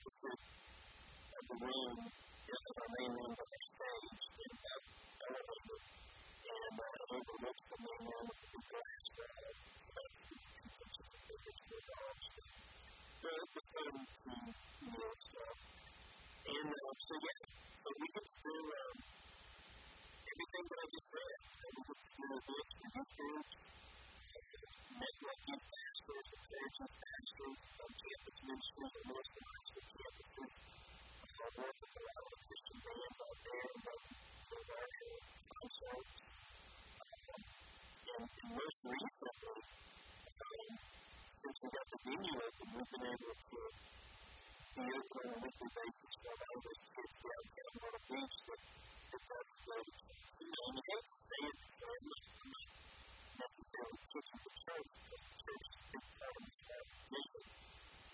opposite 0.00 0.40
of 0.40 1.44
the 1.44 1.58
room, 1.60 1.96
of 2.00 2.76
our 2.80 2.90
main 2.96 3.12
room 3.20 3.34
of 3.36 3.48
our 3.52 3.64
stage 3.68 4.24
and 4.40 4.56
up 4.64 4.84
elevated 5.20 5.80
and 6.40 6.76
uh, 6.80 7.14
overlooks 7.20 7.64
the 7.68 7.78
main 7.84 8.02
room 8.08 8.26
the 8.32 8.60
glass 8.64 9.04
wall. 9.12 9.44
So 9.76 9.88
that's 9.92 10.20
the 10.24 10.36
intention 10.40 11.04
of 11.04 11.20
the. 11.20 11.36
The, 13.20 13.28
the 13.28 13.60
film 13.60 14.00
team, 14.16 14.44
you 14.80 14.96
know, 14.96 15.12
stuff. 15.12 15.58
And 16.40 16.72
so, 16.96 17.14
yeah, 17.20 17.59
so 17.80 17.88
we 17.96 18.08
get 18.12 18.26
to 18.28 18.38
do 18.44 18.56
um, 18.60 18.96
everything 20.20 20.64
that 20.68 20.78
I 20.84 20.86
just 20.92 21.08
said. 21.16 21.32
Uh, 21.40 21.68
we 21.72 21.80
get 21.80 22.00
to 22.04 22.12
do 22.12 22.28
for 22.44 22.58
youth 22.60 23.12
groups, 23.16 23.58
uh, 23.64 25.00
network 25.00 25.40
youth 25.48 25.64
pastors, 25.64 26.26
encourage 26.28 26.76
youth 26.76 26.96
pastors, 27.00 27.58
on 27.80 27.90
campus 27.96 28.36
ministries, 28.44 28.94
and 29.00 29.08
of 29.16 29.28
the 29.32 29.42
high 29.48 29.64
school 29.64 29.86
campuses. 29.96 30.52
Uh, 30.60 31.48
work 31.56 31.76
with 31.80 31.94
a 31.96 32.02
lot 32.04 32.20
of 32.20 32.40
Christian 32.44 32.78
bands 32.84 33.18
out 33.24 33.38
there, 33.48 33.70
but 33.80 34.00
the 34.44 34.58
larger 34.60 35.12
times. 35.40 36.20
Um, 37.00 37.40
and, 37.40 38.24
and 38.28 38.50
most 38.60 38.80
recently, 38.92 39.58
um, 40.36 40.68
since 41.32 41.56
we 41.64 41.68
got 41.72 41.86
the 41.88 42.00
venue 42.04 42.36
open, 42.44 42.66
we've 42.76 42.92
been 42.92 43.08
able 43.08 43.36
to 43.40 43.58
on 44.80 45.26
a 45.28 45.38
weekly 45.44 45.70
basis 45.76 46.12
for 46.24 46.32
a 46.32 46.36
lot 46.40 46.52
of 46.56 46.62
those 46.64 46.82
kids 46.88 47.14
downtown 47.20 47.74
on 47.84 47.92
a 47.92 48.02
beach 48.08 48.36
that, 48.48 48.60
that 49.10 49.22
doesn't 49.28 49.60
go 49.60 49.76
to 49.76 49.92
church. 50.00 50.30
You 50.40 50.48
know, 50.48 50.64
and 50.70 50.76
you 50.80 50.84
hate 50.88 51.04
to 51.04 51.18
say 51.20 51.40
it 51.44 51.56
I'm 51.60 52.00
not, 52.00 52.24
necessarily 53.40 54.00
kicking 54.08 54.40
the 54.40 54.54
church 54.56 54.90
because 55.00 55.20
the 55.20 55.36
church 55.40 55.64
is 55.68 55.76
a 55.80 55.86
big 55.90 56.06
part 56.16 56.36
of 56.40 56.48
our 56.70 56.84
vision. 57.12 57.44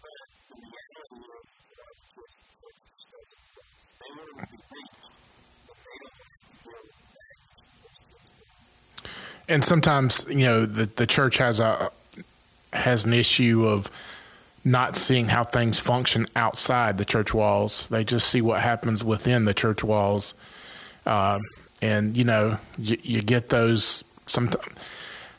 But 0.02 0.26
the 0.46 0.56
reality 0.66 1.22
is, 1.26 1.48
it's 1.56 1.70
a 1.70 1.76
lot 1.76 1.90
of 1.90 2.02
kids 2.06 2.36
the 2.36 2.52
church 2.56 2.78
just 2.86 3.08
doesn't 3.14 3.42
go. 3.46 3.62
They 3.96 4.10
want 4.16 4.26
to 4.26 4.46
be 4.46 4.58
reached, 4.66 5.10
but 5.66 5.78
they 5.86 5.96
don't 6.02 6.18
to. 6.66 6.82
And 9.46 9.62
sometimes, 9.62 10.26
you 10.28 10.46
know, 10.46 10.66
the, 10.66 10.86
the 10.86 11.06
church 11.06 11.38
has 11.38 11.60
a 11.60 11.90
has 12.72 13.04
an 13.04 13.12
issue 13.14 13.66
of 13.66 13.90
not 14.66 14.96
seeing 14.96 15.26
how 15.26 15.44
things 15.44 15.78
function 15.78 16.26
outside 16.34 16.98
the 16.98 17.04
church 17.04 17.32
walls. 17.32 17.86
They 17.86 18.02
just 18.02 18.28
see 18.28 18.42
what 18.42 18.60
happens 18.60 19.04
within 19.04 19.44
the 19.44 19.54
church 19.54 19.84
walls, 19.84 20.34
um, 21.06 21.42
and 21.80 22.16
you 22.16 22.24
know, 22.24 22.58
you, 22.76 22.96
you 23.00 23.22
get 23.22 23.48
those. 23.48 24.02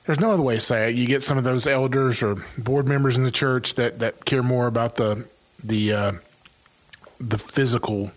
There's 0.06 0.22
no 0.22 0.32
other 0.32 0.42
way 0.42 0.56
to 0.56 0.62
say 0.62 0.90
it. 0.90 0.96
You 0.96 1.06
get 1.06 1.22
some 1.22 1.38
of 1.38 1.44
those 1.44 1.68
elders 1.68 2.24
or 2.24 2.38
board 2.58 2.88
members 2.88 3.18
in 3.18 3.26
the 3.26 3.32
church 3.32 3.74
that 3.74 4.00
that 4.00 4.24
care 4.24 4.42
more 4.42 4.66
about 4.66 4.96
the 4.96 5.28
the 5.62 5.92
uh, 5.92 6.12
the 7.20 7.38
physical 7.38 8.12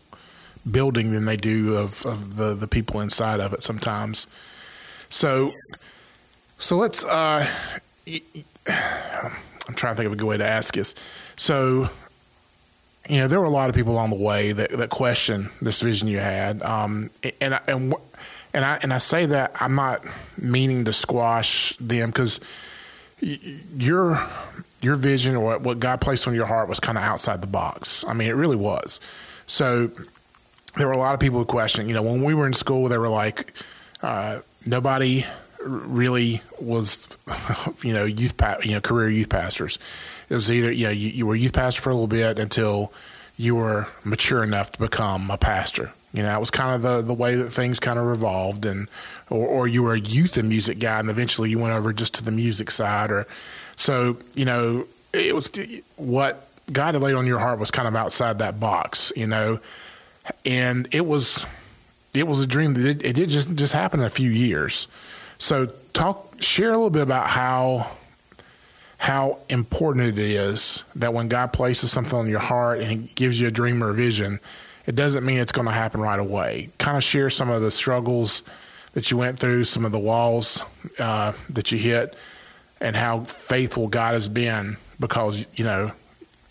building 0.71 1.11
than 1.11 1.25
they 1.25 1.37
do 1.37 1.75
of, 1.75 2.07
of 2.07 2.37
the 2.37 2.55
the 2.55 2.69
people 2.69 3.01
inside 3.01 3.41
of 3.41 3.53
it. 3.53 3.65
Sometimes, 3.65 4.29
so 5.09 5.53
so 6.57 6.77
let's. 6.77 7.05
Uh, 7.05 7.49
I'm 9.71 9.77
trying 9.77 9.93
to 9.93 9.97
think 9.97 10.07
of 10.07 10.13
a 10.13 10.17
good 10.17 10.27
way 10.27 10.37
to 10.37 10.47
ask 10.47 10.75
this. 10.75 10.97
So, 11.37 11.89
you 13.09 13.19
know, 13.19 13.29
there 13.29 13.39
were 13.39 13.47
a 13.47 13.51
lot 13.51 13.71
of 13.71 13.77
people 13.77 13.93
along 13.93 14.11
the 14.11 14.17
way 14.17 14.51
that, 14.51 14.73
that 14.73 14.91
questioned 14.91 15.49
this 15.63 15.81
vision 15.81 16.09
you 16.09 16.19
had, 16.19 16.61
um, 16.63 17.11
and 17.41 17.59
and 17.69 17.95
and 18.53 18.65
I 18.65 18.79
and 18.83 18.93
I 18.93 18.99
say 18.99 19.27
that 19.27 19.53
I'm 19.61 19.77
not 19.77 20.05
meaning 20.37 20.85
to 20.87 20.93
squash 20.93 21.77
them 21.77 22.11
because 22.11 22.41
your 23.21 24.21
your 24.83 24.97
vision 24.97 25.37
or 25.37 25.59
what 25.59 25.79
God 25.79 26.01
placed 26.01 26.27
on 26.27 26.35
your 26.35 26.47
heart 26.47 26.69
was 26.69 26.81
kind 26.81 26.99
of 26.99 27.05
outside 27.05 27.41
the 27.43 27.47
box. 27.47 28.05
I 28.09 28.13
mean, 28.13 28.29
it 28.29 28.35
really 28.35 28.57
was. 28.57 28.99
So 29.47 29.91
there 30.77 30.87
were 30.87 30.93
a 30.93 30.99
lot 30.99 31.15
of 31.15 31.21
people 31.21 31.39
who 31.39 31.45
questioned. 31.45 31.89
You 31.89 31.95
know, 31.95 32.03
when 32.03 32.25
we 32.25 32.35
were 32.35 32.47
in 32.47 32.55
school, 32.55 32.89
they 32.89 32.99
were 32.99 33.09
like, 33.09 33.53
uh, 34.03 34.41
nobody 34.67 35.25
really 35.63 36.43
was, 36.61 37.09
you 37.83 37.93
know, 37.93 38.05
youth, 38.05 38.37
pa- 38.37 38.59
you 38.63 38.73
know, 38.73 38.81
career 38.81 39.09
youth 39.09 39.29
pastors. 39.29 39.79
It 40.29 40.35
was 40.35 40.51
either, 40.51 40.71
you 40.71 40.85
know, 40.85 40.91
you, 40.91 41.11
you 41.11 41.27
were 41.27 41.35
youth 41.35 41.53
pastor 41.53 41.83
for 41.83 41.91
a 41.91 41.95
little 41.95 42.07
bit 42.07 42.39
until 42.39 42.93
you 43.37 43.55
were 43.55 43.89
mature 44.05 44.45
enough 44.45 44.73
to 44.73 44.79
become 44.79 45.31
a 45.31 45.39
pastor. 45.39 45.93
You 46.13 46.23
know, 46.23 46.29
that 46.29 46.41
was 46.41 46.51
kind 46.51 46.75
of 46.75 46.83
the, 46.83 47.03
the 47.03 47.15
way 47.15 47.37
that 47.37 47.51
things 47.51 47.79
kind 47.79 47.99
of 47.99 48.05
revolved, 48.05 48.67
and 48.67 48.89
or, 49.31 49.47
or 49.47 49.69
you 49.69 49.83
were 49.83 49.95
a 49.95 50.01
youth 50.01 50.37
and 50.37 50.49
music 50.49 50.81
guy, 50.81 50.99
and 50.99 51.09
eventually 51.09 51.51
you 51.51 51.59
went 51.59 51.73
over 51.73 51.93
just 51.93 52.15
to 52.15 52.25
the 52.25 52.33
music 52.33 52.71
side, 52.71 53.13
or 53.13 53.27
so 53.77 54.17
you 54.35 54.45
know, 54.45 54.87
it 55.15 55.35
was 55.35 55.51
what 55.97 56.49
God 56.73 56.95
had 56.95 57.03
laid 57.03 57.15
on 57.15 57.27
your 57.27 57.39
heart 57.39 57.59
was 57.59 57.71
kind 57.71 57.87
of 57.87 57.95
outside 57.95 58.41
that 58.41 58.59
box, 58.59 59.13
you 59.17 59.27
know, 59.27 59.61
and 60.45 60.93
it 60.93 61.07
was 61.07 61.47
it 62.13 62.27
was 62.27 62.41
a 62.41 62.47
dream 62.47 62.75
that 62.75 62.87
it, 62.87 63.05
it 63.05 63.13
did 63.15 63.29
just 63.29 63.55
just 63.55 63.73
happen 63.73 64.01
in 64.01 64.07
a 64.07 64.11
few 64.11 64.31
years. 64.31 64.89
So 65.41 65.67
talk, 65.95 66.41
share 66.43 66.69
a 66.69 66.77
little 66.77 66.91
bit 66.91 67.03
about 67.03 67.27
how 67.27 67.91
how 68.99 69.39
important 69.49 70.07
it 70.07 70.19
is 70.19 70.85
that 70.95 71.15
when 71.15 71.27
God 71.27 71.55
places 71.55 71.91
something 71.91 72.19
on 72.19 72.29
your 72.29 72.41
heart 72.41 72.81
and 72.81 72.91
He 72.91 72.97
gives 73.15 73.41
you 73.41 73.49
a 73.49 73.51
dream 73.51 73.83
or 73.83 73.89
a 73.89 73.95
vision, 73.95 74.39
it 74.85 74.95
doesn't 74.95 75.25
mean 75.25 75.39
it's 75.39 75.53
going 75.53 75.67
to 75.67 75.73
happen 75.73 76.03
right 76.03 76.19
away. 76.19 76.69
Kind 76.77 76.99
of 76.99 77.03
share 77.03 77.31
some 77.31 77.49
of 77.49 77.63
the 77.63 77.71
struggles 77.71 78.43
that 78.93 79.11
you 79.11 79.17
went 79.17 79.39
through, 79.39 79.65
some 79.65 79.87
of 79.87 79.93
the 79.93 79.99
walls 79.99 80.63
uh, 80.99 81.33
that 81.49 81.73
you 81.73 81.79
hit, 81.79 82.15
and 82.79 82.95
how 82.95 83.21
faithful 83.21 83.89
God 83.89 84.13
has 84.13 84.29
been 84.29 84.77
because 85.01 85.47
you 85.55 85.65
know 85.65 85.93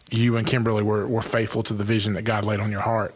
you 0.09 0.35
and 0.35 0.47
Kimberly 0.47 0.81
were, 0.81 1.07
were 1.07 1.21
faithful 1.21 1.61
to 1.63 1.75
the 1.75 1.83
vision 1.83 2.13
that 2.13 2.23
God 2.23 2.43
laid 2.43 2.59
on 2.59 2.71
your 2.71 2.81
heart. 2.81 3.13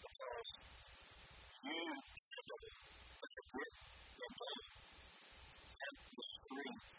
Because 0.04 0.50
you 1.64 1.90
handle 1.90 2.60
the 3.18 3.28
legit 3.34 3.72
again 4.14 4.60
and 5.74 5.96
the 6.14 6.22
strength 6.22 6.94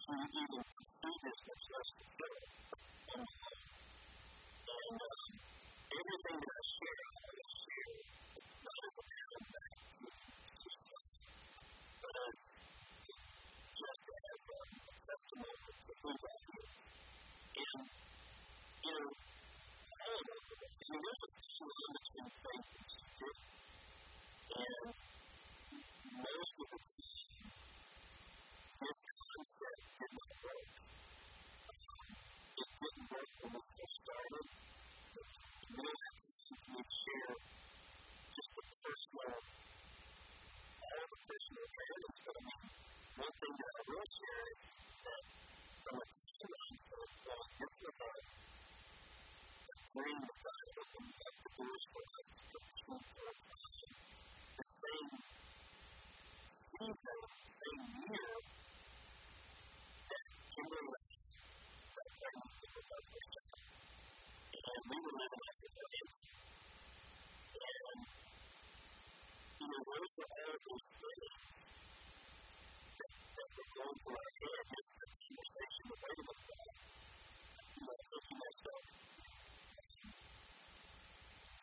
to 0.00 0.60
pursue 0.60 1.16
this 1.24 1.40
much 1.48 1.64
less. 1.70 1.90
And 3.10 3.24
um, 4.70 5.32
everything 5.90 6.38
that 6.40 6.56
I 6.60 6.64
share, 6.66 7.00
I 7.00 7.30
will 7.30 7.52
share 7.56 7.94
not 8.60 8.80
as 8.84 8.96
a 9.00 9.04
back 9.50 9.74
to, 9.90 10.04
to 10.10 10.68
self, 10.70 11.08
as 12.10 12.38
just 13.80 14.04
as 14.12 14.42
a, 14.44 14.58
a 14.60 14.94
testimony 15.00 15.72
to 15.80 15.90
who 16.04 16.10
God 16.20 16.42
is. 16.60 16.82
And 17.60 18.09
you 18.80 18.92
know, 18.96 19.12
I 20.00 20.86
mean, 20.90 21.00
there's 21.04 21.22
a 21.22 21.30
thin 21.30 21.68
line 21.70 21.92
between 22.00 22.28
faith 22.40 22.70
and. 22.80 22.88
And 24.50 24.84
most 26.10 26.56
of 26.60 26.68
the 26.70 26.80
time, 26.80 27.30
this 28.80 28.98
concept 29.20 29.80
did 30.00 30.12
not 30.16 30.32
work. 30.40 30.68
It 32.60 32.70
didn't 32.80 33.06
work 33.10 33.30
when 33.40 33.50
we 33.54 33.60
first 33.60 33.96
started. 34.00 34.46
We 35.70 35.80
don't 35.80 36.00
have 36.00 36.16
time 36.20 36.56
to 36.60 36.84
share 36.90 37.34
just 38.30 38.50
the 38.56 38.64
personal 38.80 39.40
all 40.90 41.06
the 41.06 41.20
personal 41.22 41.66
journeys, 41.70 42.18
but 42.24 42.34
I 42.34 42.42
mean, 42.50 42.62
one 43.20 43.34
thing 43.36 43.54
that 43.60 43.72
I 43.78 43.82
will 43.86 44.08
share 44.10 44.42
is 44.50 44.60
that 45.06 45.22
from 45.80 45.96
a 46.00 46.06
timeline 46.10 46.78
standpoint, 46.80 47.50
this 47.60 47.74
was 47.80 47.96
a, 48.00 48.10
same 49.90 50.22
God 50.22 50.66
who 50.70 50.82
opened 50.86 51.18
up 51.18 51.34
the 51.42 51.50
doors 51.58 51.84
for 51.90 52.04
us 52.14 52.26
to 52.30 52.40
pursue 52.46 53.00
for 53.10 53.26
a 53.26 53.34
time, 53.42 53.90
the 54.54 54.66
same 54.70 55.10
season, 56.46 57.18
same 57.42 57.84
year 58.06 58.30
that 60.10 60.26
Kimberly 60.46 60.86
left, 60.94 61.10
that 61.90 62.10
pregnant 62.22 62.54
that 62.54 62.70
was 62.70 62.88
our 62.94 63.04
first 63.10 63.30
child. 63.34 63.62
And 64.70 64.82
we 64.86 64.96
were 65.00 65.16
living 65.26 65.42
as 65.50 65.58
a 65.58 65.70
family. 65.74 66.22
And, 67.50 68.00
you 69.58 69.66
know, 69.74 69.82
those 69.90 70.12
were 70.22 70.30
all 70.38 70.58
those 70.70 70.88
things 71.02 71.54
that, 72.94 73.12
that 73.26 73.48
were 73.58 73.70
going 73.74 73.98
through 74.06 74.18
our 74.22 74.32
head. 74.38 74.64
It's 74.70 74.94
the 75.02 75.08
conversation 75.18 75.84
of 75.90 75.98
waiting 75.98 76.30
upon. 76.30 76.70
You 77.70 77.82
know, 77.82 77.90
I 77.90 78.04
think 78.06 78.22
you 78.22 78.38
to 78.38 78.38
myself, 78.38 79.09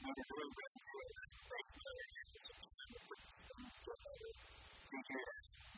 when 0.00 0.16
the 0.16 0.24
room 0.32 0.48
runs 0.48 0.86
with 0.96 1.12
basically 1.50 2.08
some 2.40 2.56
kind 2.72 2.92
of 2.96 3.02
put 3.04 3.20
this 3.20 3.40
thing 3.44 3.68
together. 3.84 4.32
Figure 4.80 5.28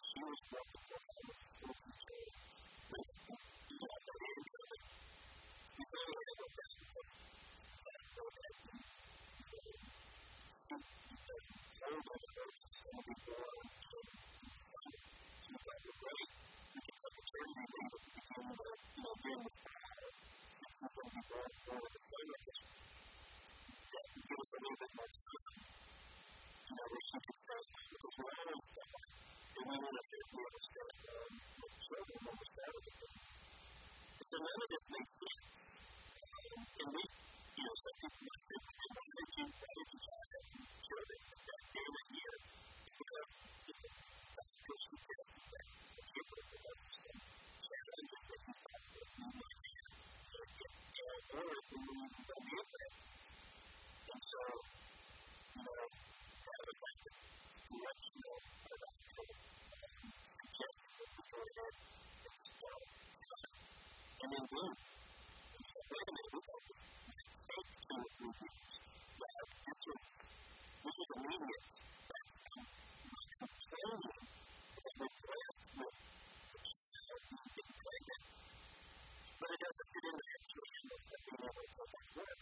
she 0.03 0.21
was 0.23 0.41
wonderful, 0.47 0.99
I 1.03 1.21
was 1.27 1.39
a 1.43 1.47
school 1.53 1.75
teacher. 1.75 2.23
But, 2.87 3.03
you 3.03 3.77
know, 3.83 3.91
I 3.91 3.99
thought 4.03 4.23
it 4.23 4.39
was 4.39 4.83
We 5.73 5.85
thought 5.91 6.07
we 6.07 6.15
had 6.15 6.29
a 6.29 6.39
little 6.39 6.53
bit 6.53 6.71
because 6.83 7.11
that 7.83 8.03
way 8.13 8.31
that 8.43 8.57
we 8.63 8.79
see 10.53 10.77
the 10.77 11.01
whole 11.83 11.99
of 12.03 12.21
the 12.23 12.31
earth 12.43 12.63
is 12.63 12.79
going 12.79 12.95
to 12.95 13.07
be 13.11 13.17
born 13.27 13.67
in 13.67 14.07
some 14.63 14.93
to 14.93 15.51
that 15.51 15.79
we're 15.83 15.99
ready. 15.99 16.27
We 16.73 16.81
can 16.83 16.95
take 17.03 17.17
a 17.19 17.25
journey 17.27 17.59
and 17.59 17.71
leave 17.73 17.91
at 17.91 18.03
the 18.03 18.13
beginning 18.23 18.55
of, 18.55 18.71
you 18.87 19.03
know, 19.03 19.15
being 19.19 19.43
with 19.43 19.59
God. 19.67 19.99
Since 20.53 20.75
he's 20.79 20.95
going 20.95 21.11
to 21.11 21.17
be 21.17 21.25
born 21.27 21.51
for 21.67 21.79
the 21.83 22.01
sun, 22.03 22.23
I 22.23 22.39
guess 22.39 22.92
that 23.93 24.07
give 24.25 24.41
us 24.41 24.53
a 24.53 24.59
little 24.63 24.81
bit 24.81 24.93
more 24.97 25.11
time. 25.13 25.83
And 26.73 26.79
I 26.81 26.87
wish 26.89 27.07
I 27.13 27.21
could 27.21 27.41
say, 27.43 27.61
because 27.93 28.15
we're 28.17 28.37
always 28.43 28.67
there. 28.73 28.97
And 29.53 29.65
we 29.69 29.77
want 29.77 29.97
to 30.01 30.05
think 30.09 30.25
we 30.33 30.43
understand 30.49 30.93
um, 31.13 31.33
what 31.61 31.73
children 31.77 32.19
understand 32.33 32.73
of 32.73 32.85
them. 32.89 33.13
So 34.23 34.37
none 34.39 34.61
of 34.63 34.69
this 34.73 34.85
makes 34.97 35.13
sense. 35.21 35.61
Um, 36.23 36.61
and 36.63 36.89
we, 36.97 37.03
you 37.03 37.65
know, 37.69 37.77
some 37.77 37.97
people 38.01 38.23
might 38.23 38.43
say, 38.43 38.57
well, 38.63 38.89
why 38.97 39.07
did 39.13 39.31
you, 39.37 39.47
why 39.53 39.73
did 39.77 39.89
you 39.93 40.01
try 40.03 40.21
to 40.23 40.33
have 40.33 40.47
children 40.73 41.19
that 41.43 41.63
day 41.73 41.87
and 41.93 42.09
year? 42.17 42.35
It's 42.83 42.97
because, 42.97 43.31
you 43.69 43.75
know, 43.77 43.93
doctors 44.33 44.83
suggested 44.89 45.45
that 45.53 45.67
the 45.69 46.05
people 46.13 46.39
were 46.41 46.61
there 46.63 46.79
some 46.81 47.21
challenges 47.61 48.23
that 48.33 48.41
you 48.43 48.55
thought 48.63 48.85
that 48.93 49.09
you 49.13 49.29
might 49.37 49.61
have. 49.63 49.93
And, 50.33 50.51
and, 50.63 51.23
or 51.33 51.47
if 51.53 51.67
we 51.69 51.81
were 51.83 52.09
going 52.09 52.25
to 52.25 52.37
be 52.41 52.55
able 52.57 53.12
And 54.13 54.21
so, 54.21 54.41
you 55.57 55.65
know, 55.65 55.85
that 55.89 56.61
was 56.69 56.79
like 56.85 57.01
the 57.01 57.13
direction 57.73 58.19
of 58.29 58.41
suggested 60.33 60.93
that 61.01 61.09
we 61.17 61.23
go 61.33 61.41
ahead 61.49 61.75
and 62.29 62.37
start 62.37 62.85
tonight. 62.93 63.57
And 64.21 64.29
then 64.37 64.45
boom. 64.53 64.73
We 64.73 65.65
said, 65.65 65.85
wait 65.93 66.07
a 66.09 66.13
minute, 66.13 66.33
we 66.33 66.41
thought 66.45 66.65
this 66.69 66.81
might 67.09 67.33
take 67.41 67.69
two 67.73 67.99
or 68.05 68.11
three 68.13 68.35
years. 68.37 68.75
But 69.17 69.37
this 69.65 69.81
was 69.89 70.05
this 70.83 70.97
was 71.01 71.11
immediate. 71.17 71.73
That's 72.13 72.37
um, 72.53 72.65
not 73.17 73.29
complaining 73.33 74.17
because 74.77 74.95
we're 75.01 75.17
blessed 75.25 75.65
with 75.73 75.97
a 76.53 76.61
child 76.69 77.21
who's 77.33 77.53
been 77.57 77.73
pregnant. 77.81 78.25
But 79.41 79.49
it 79.53 79.61
doesn't 79.63 79.89
fit 79.89 80.05
into 80.05 80.25
that 80.29 80.43
plan 80.53 80.85
of 80.93 81.01
being 81.01 81.45
able 81.49 81.65
to 81.65 81.73
take 81.73 81.93
that 81.93 82.07
forward 82.13 82.13
because 82.13 82.13
the 82.13 82.23
expectation 82.23 82.41
of 82.41 82.42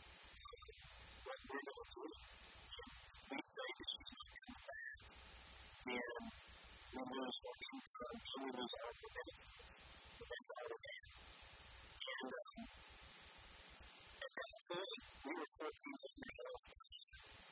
these 8.61 8.77
are 8.77 8.93
the 8.93 9.09
benefits. 9.09 9.73
The 10.21 10.25
best 10.29 10.49
out 10.53 10.69
we 10.69 10.81
it. 10.85 11.05
And 12.11 12.29
um, 12.29 12.61
at 14.21 14.31
that 14.37 14.53
point, 14.69 15.01
we 15.01 15.31
were 15.33 15.49
14 15.49 15.97
years 15.97 16.13
old. 16.45 16.69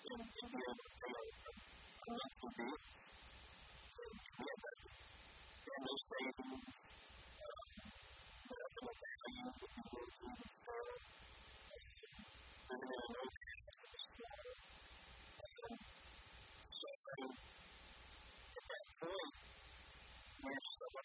And 0.05 0.21
in 0.21 0.45
were 0.53 0.65
able 0.69 0.85
to 0.85 0.93
pay 1.01 1.17
our 1.17 2.13
monthly 2.13 2.51
bills. 2.61 2.99
And 3.09 4.13
we 4.37 4.45
had 4.45 4.59
nothing. 4.69 4.97
We 5.49 5.69
had 5.73 5.83
no 5.89 5.95
savings. 5.97 6.77
Um, 7.41 7.69
nothing 8.53 8.85
of 8.85 8.97
value. 9.01 9.49
We 9.49 9.65
were 9.65 9.89
working 9.89 10.29
and 10.29 10.53
selling. 10.61 11.03
Living 12.69 12.85
in 12.85 13.01
an 13.01 13.18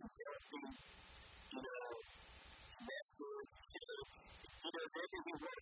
eats, 0.00 0.16
you 1.52 1.60
know, 1.60 1.92
messes, 2.80 3.48
you 3.72 3.82
know, 3.84 4.02
he 4.62 4.68
does 4.72 4.92
everything 4.96 5.36
he 5.42 5.61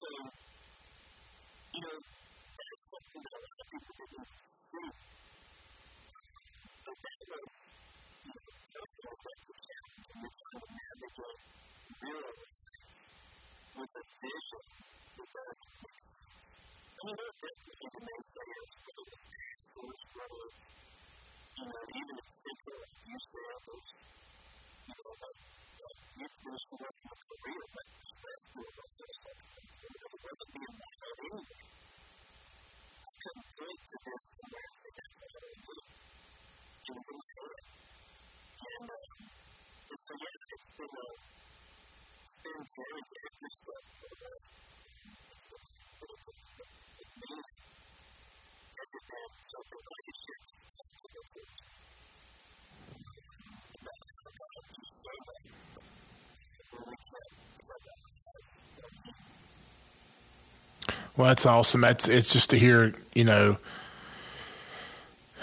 So, 0.00 0.08
you 0.08 1.82
know, 1.84 1.98
that 2.00 2.70
is 2.72 2.84
something 2.88 3.20
that 3.20 3.36
a 3.36 3.40
lot 3.44 3.58
of 3.60 3.68
people 3.68 3.94
didn't 4.00 4.32
see. 4.40 4.88
But 6.80 6.96
that 7.04 7.20
was, 7.20 7.52
you 8.24 8.32
know, 8.32 8.48
just 8.64 8.96
a 8.96 9.10
mental 9.20 9.56
challenge 9.60 10.08
in 10.08 10.16
which 10.24 10.38
trying 10.40 10.60
to 10.64 10.70
navigate 10.72 11.40
real 12.00 12.32
life 12.32 12.96
with 13.76 13.92
a 14.00 14.04
vision 14.08 14.64
that 15.20 15.28
doesn't 15.36 15.74
make 15.84 16.00
sense. 16.00 16.48
I 16.48 17.00
mean, 17.04 17.16
there 17.20 17.28
are 17.28 17.38
different 17.44 17.76
people 17.84 18.00
may 18.00 18.20
say 18.24 18.46
it's 18.56 18.76
whether 18.80 19.04
it's 19.04 19.26
pastors, 19.36 20.00
whether 20.16 20.40
it's, 20.48 20.66
you 21.60 21.66
know, 21.68 21.82
even 21.92 22.14
in 22.16 22.28
Central 22.40 22.80
you 23.04 23.16
UCL, 23.20 23.58
there's, 23.68 23.92
you 24.80 24.94
know, 24.96 25.12
like, 25.12 25.40
like, 25.44 26.00
you 26.08 26.24
can 26.24 26.40
do 26.40 26.54
so 26.56 26.74
much 26.88 26.98
in 27.04 27.08
a 27.12 27.18
career, 27.20 27.62
but 27.68 27.84
there's 27.84 28.14
best 28.16 28.44
doing 28.56 28.74
all 28.80 28.92
this 28.96 29.16
stuff 29.20 29.69
to 33.90 33.96
this 34.04 34.26
and 34.40 34.52
I 34.54 34.68
say 34.70 34.90
that's 34.92 35.18
what 35.20 35.32
I 35.34 35.50
would 35.50 35.62
do. 35.66 35.76
It 36.80 36.92
was 36.94 37.08
in 37.10 37.20
fear. 37.30 37.54
And 38.60 38.86
um, 38.90 39.08
so 39.90 40.12
yeah, 40.20 40.36
it's 40.52 40.70
been 40.76 40.94
a 40.94 41.06
it's 42.20 42.36
been 42.44 42.60
a 42.60 42.66
very 42.70 43.02
dangerous 43.08 43.56
step 43.60 43.84
for 44.00 44.12
the 44.20 44.30
me 47.20 47.36
as 48.80 48.90
it 48.94 49.04
had 49.10 49.32
something 49.40 49.82
like 49.90 50.06
a 50.06 50.16
shift 50.20 50.48
to 50.60 51.06
the 51.10 51.22
church. 51.24 51.60
But 53.80 53.96
I 54.00 54.30
got 54.30 54.64
to 54.70 54.82
say 54.84 55.16
that 55.24 55.79
Well, 61.16 61.28
that's 61.28 61.46
awesome. 61.46 61.80
That's 61.80 62.08
it's 62.08 62.32
just 62.32 62.50
to 62.50 62.58
hear, 62.58 62.92
you 63.14 63.24
know, 63.24 63.56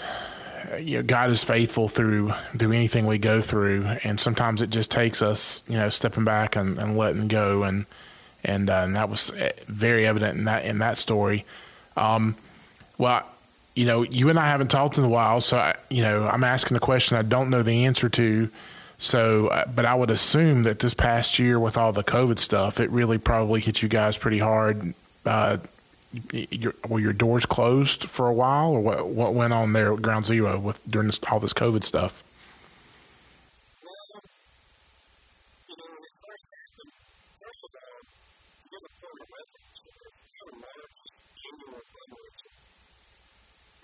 you 0.80 0.98
know, 0.98 1.02
God 1.02 1.30
is 1.30 1.44
faithful 1.44 1.88
through 1.88 2.30
through 2.56 2.72
anything 2.72 3.06
we 3.06 3.18
go 3.18 3.40
through, 3.40 3.84
and 4.04 4.18
sometimes 4.18 4.62
it 4.62 4.70
just 4.70 4.90
takes 4.90 5.22
us, 5.22 5.62
you 5.68 5.76
know, 5.76 5.88
stepping 5.88 6.24
back 6.24 6.56
and, 6.56 6.78
and 6.78 6.96
letting 6.96 7.28
go, 7.28 7.62
and 7.62 7.86
and, 8.44 8.70
uh, 8.70 8.82
and 8.84 8.96
that 8.96 9.08
was 9.08 9.32
eh, 9.36 9.50
very 9.66 10.06
evident 10.06 10.38
in 10.38 10.44
that 10.44 10.64
in 10.64 10.78
that 10.78 10.98
story. 10.98 11.44
Um, 11.96 12.36
well, 12.96 13.24
you 13.74 13.86
know, 13.86 14.02
you 14.02 14.28
and 14.28 14.38
I 14.38 14.48
haven't 14.48 14.68
talked 14.70 14.98
in 14.98 15.04
a 15.04 15.08
while, 15.08 15.40
so 15.40 15.58
I, 15.58 15.76
you 15.88 16.02
know, 16.02 16.26
I'm 16.26 16.44
asking 16.44 16.76
a 16.76 16.80
question 16.80 17.16
I 17.16 17.22
don't 17.22 17.50
know 17.50 17.62
the 17.62 17.84
answer 17.86 18.08
to. 18.08 18.50
So, 19.00 19.46
uh, 19.46 19.66
but 19.66 19.84
I 19.84 19.94
would 19.94 20.10
assume 20.10 20.64
that 20.64 20.80
this 20.80 20.92
past 20.92 21.38
year 21.38 21.60
with 21.60 21.76
all 21.76 21.92
the 21.92 22.02
COVID 22.02 22.40
stuff, 22.40 22.80
it 22.80 22.90
really 22.90 23.18
probably 23.18 23.60
hit 23.60 23.80
you 23.80 23.88
guys 23.88 24.16
pretty 24.16 24.40
hard. 24.40 24.94
Uh, 25.24 25.58
your, 26.50 26.74
were 26.88 27.00
your 27.00 27.12
doors 27.12 27.44
closed 27.44 28.04
for 28.04 28.28
a 28.28 28.32
while, 28.32 28.72
or 28.72 28.80
what? 28.80 29.08
What 29.08 29.34
went 29.34 29.52
on 29.52 29.72
there 29.74 29.92
at 29.92 30.00
Ground 30.00 30.24
Zero 30.24 30.58
with 30.58 30.80
during 30.90 31.08
this, 31.08 31.20
all 31.30 31.40
this 31.40 31.52
COVID 31.52 31.82
stuff? 31.82 32.24
To 35.68 35.74
give 38.72 38.84
a 38.84 38.92
point 38.98 39.20
of 39.20 39.28
reference, 39.28 39.84
it's 39.84 40.18
our 40.40 40.52
largest 40.64 41.14
annual 41.44 41.82
fundraiser. 41.84 42.52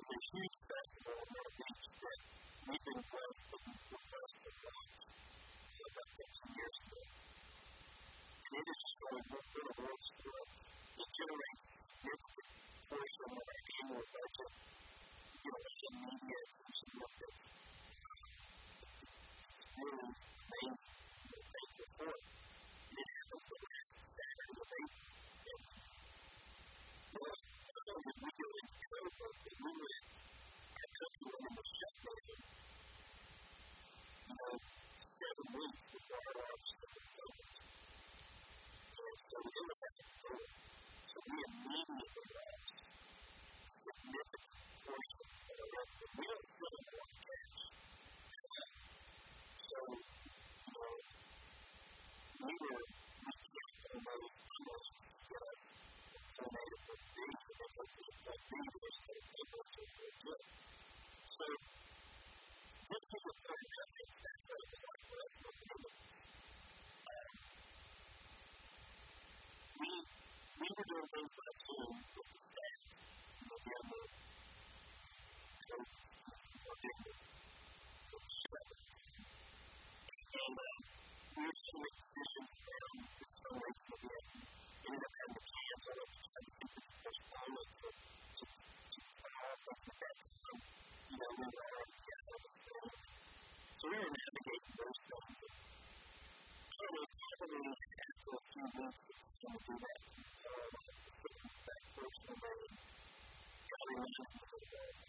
It's 0.01 0.11
a 0.11 0.21
huge 0.33 0.59
festival 0.65 1.15
in 1.15 1.29
Myrtle 1.29 1.55
Beach 1.61 1.87
that 2.01 2.19
we've 2.65 2.85
been 2.85 3.03
blessed 3.05 3.45
with 3.53 3.65
the 3.65 4.01
best 4.01 4.37
to 4.41 4.49
launch 4.65 5.03
about 5.85 6.11
15 6.25 6.57
years 6.57 6.77
ago. 6.85 7.01
And 8.45 8.53
it 8.55 8.65
is 8.65 8.79
just 8.81 8.97
going 9.05 9.25
to 9.25 9.39
win 9.45 9.67
awards 9.77 10.09
for 10.25 10.33
it. 10.41 10.64
It 10.95 11.11
generates 11.11 11.67
significant 11.75 12.51
portion 12.87 13.27
of 13.35 13.43
our 13.43 13.61
annual 13.75 14.07
budget. 14.15 14.53
You 15.43 15.51
know, 15.51 15.59
and 15.59 15.97
media 16.07 16.39
attention 16.39 16.89
with 16.95 17.17
it. 17.19 17.39
It's 19.51 19.65
really 19.75 20.07
amazing. 20.07 20.95
We're 21.25 21.47
thankful 21.51 21.89
for 21.99 22.11
it. 22.15 22.23
It 22.95 23.09
happens 23.11 23.47
the 23.51 23.59
last 23.59 23.99
Saturday 24.07 24.55
of 24.55 24.71
April. 24.71 25.04
We 44.85 44.93
don't 44.93 46.45
sit 46.45 46.73
on 46.77 46.85
a 46.85 46.95
lot. 46.95 47.09
So, 49.65 49.79
we 52.45 52.53
were, 52.53 52.85
we 52.85 53.41
on 53.45 54.01
those 54.05 54.37
get 59.97 60.15
good. 60.21 60.43
So, 61.25 61.47
just 62.85 63.05
to 63.09 63.19
a 63.25 63.37
point 63.41 63.65
reference, 63.65 64.21
that's 64.21 64.45
what 64.45 64.61
it 64.61 64.69
was 64.69 64.83
like 64.85 65.01
us 65.25 65.33
the 65.41 65.53
we, 69.81 69.91
we 70.61 70.69
were 70.77 70.89
doing 70.93 71.09
things 71.09 71.33
by 71.33 71.49
Zoom 71.57 72.05
with 72.05 72.34
decisions 82.15 82.55
around 82.63 83.11
the 83.11 83.27
strong 83.27 83.59
rates 83.59 83.85
that 83.91 83.99
we 83.99 84.15
ended 84.87 85.03
up 85.03 85.15
having 85.19 85.35
to 85.35 85.43
change. 85.51 85.83
I 85.83 85.93
like 85.99 86.15
to 86.15 86.23
try 86.23 86.39
to 86.45 86.53
see 86.55 86.63
if 86.63 86.79
we 86.79 86.87
push 86.95 87.19
forward 87.27 87.71
to 87.75 87.91
stuff 88.55 89.75
in 89.75 89.91
the 89.91 89.97
back 89.99 90.19
time. 90.23 90.63
You 91.11 91.17
know, 91.19 91.31
we 91.35 91.47
were 91.51 91.67
already 91.75 91.99
getting 92.07 92.29
all 92.31 92.39
this 92.39 92.59
thing. 92.63 92.87
So 93.75 93.83
we 93.91 93.97
were 93.99 94.15
navigating 94.15 94.75
those 94.79 95.01
things. 95.11 95.39
I 96.55 96.87
don't 96.87 96.95
know, 96.95 97.07
probably 97.35 97.67
after 97.75 98.31
a 98.31 98.43
few 98.47 98.67
weeks, 98.79 99.05
it's 99.11 99.31
going 99.35 99.59
to 99.59 99.63
do 99.65 99.75
that. 99.75 100.01
So 100.05 100.55
I'm 100.55 101.11
sitting 101.19 101.51
back, 101.67 101.83
forging 101.99 102.31
away, 102.31 102.63
got 103.75 103.91
around 103.91 104.15
the 104.15 104.23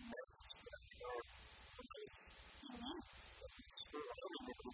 message 0.10 0.56
that 0.58 0.74
I 0.74 0.94
know 1.06 1.22
was 1.86 2.15
unique. 2.65 3.13
It's 3.46 3.82
for 3.94 4.02
all 4.02 4.26
the 4.26 4.41
people 4.46 4.74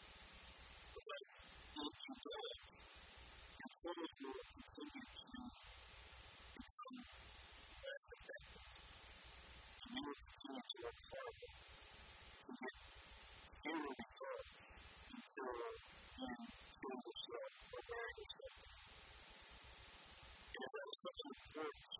us 1.11 1.31
not 1.75 1.93
to 2.01 2.13
doubt 2.21 2.71
and 3.61 3.73
so 3.77 3.89
as 3.93 4.13
will 4.21 4.41
continue 4.51 5.05
to 5.21 5.37
become 6.55 6.97
less 6.97 8.05
effective. 8.15 8.67
And 9.81 9.91
we 9.91 10.01
will 10.01 10.17
continue 10.17 10.65
to 10.65 10.77
work 10.81 10.99
harder 11.11 11.51
to 12.41 12.51
get 12.57 12.75
fewer 13.61 13.93
results 14.01 14.63
until 15.13 15.55
you 16.17 16.31
feel 16.81 16.99
yourself 17.05 17.53
aware 17.69 18.07
of 18.11 18.17
yourself. 18.17 18.55
And 20.51 20.61
as 20.65 20.73
I 20.73 20.81
was 20.81 20.97
saying 21.01 21.21
in 21.21 21.29
the 21.31 21.45
church, 21.51 21.91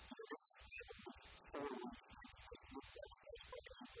you 0.00 0.14
know, 0.16 0.24
this 0.30 0.44
is 0.46 0.70
four 1.52 1.68
weeks 1.68 2.06
into 2.16 2.40
this 2.48 2.62
look 2.70 2.88
like 2.96 3.14
psychological. 3.20 4.00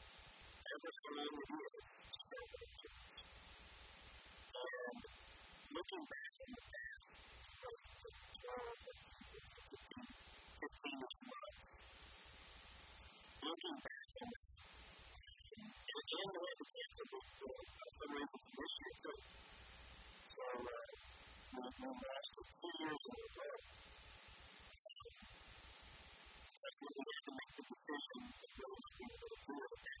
everything 0.71 1.67
is 1.75 1.89
so 2.15 2.39
church. 2.79 3.27
And 4.51 5.03
looking 5.75 6.03
back 6.07 6.31
in 6.31 6.49
the 6.55 6.63
past, 6.71 7.15
those 7.59 7.83
12, 7.91 8.71
15, 9.71 10.07
15 10.07 11.07
ish 11.11 11.19
months, 11.27 11.69
looking 13.41 13.77
back 13.83 14.07
in 14.21 14.27
that, 14.31 14.47
and 15.91 16.07
in 16.07 16.29
we 16.31 16.65
can't 16.71 16.93
take 16.95 17.11
it 17.11 17.25
for 17.35 17.91
some 17.91 18.11
reason 18.15 18.39
this 18.55 18.73
year 18.79 18.95
too. 19.01 19.19
So 20.31 20.43
uh, 20.55 20.87
we, 21.51 21.67
we 21.67 21.87
lasted 21.91 22.47
two 22.47 22.73
years 22.79 23.03
in 23.11 23.17
a 23.19 23.27
row. 23.27 23.59
That's 26.61 26.77
when 26.79 26.93
we 26.95 27.03
had 27.11 27.23
to 27.27 27.33
make 27.35 27.53
the 27.59 27.65
decision 27.67 28.19
of 28.31 28.49
really 28.55 28.79
what 28.79 28.93
we 28.95 29.05
were 29.11 29.31
going 29.31 29.35
to 29.35 29.79
do 29.91 30.00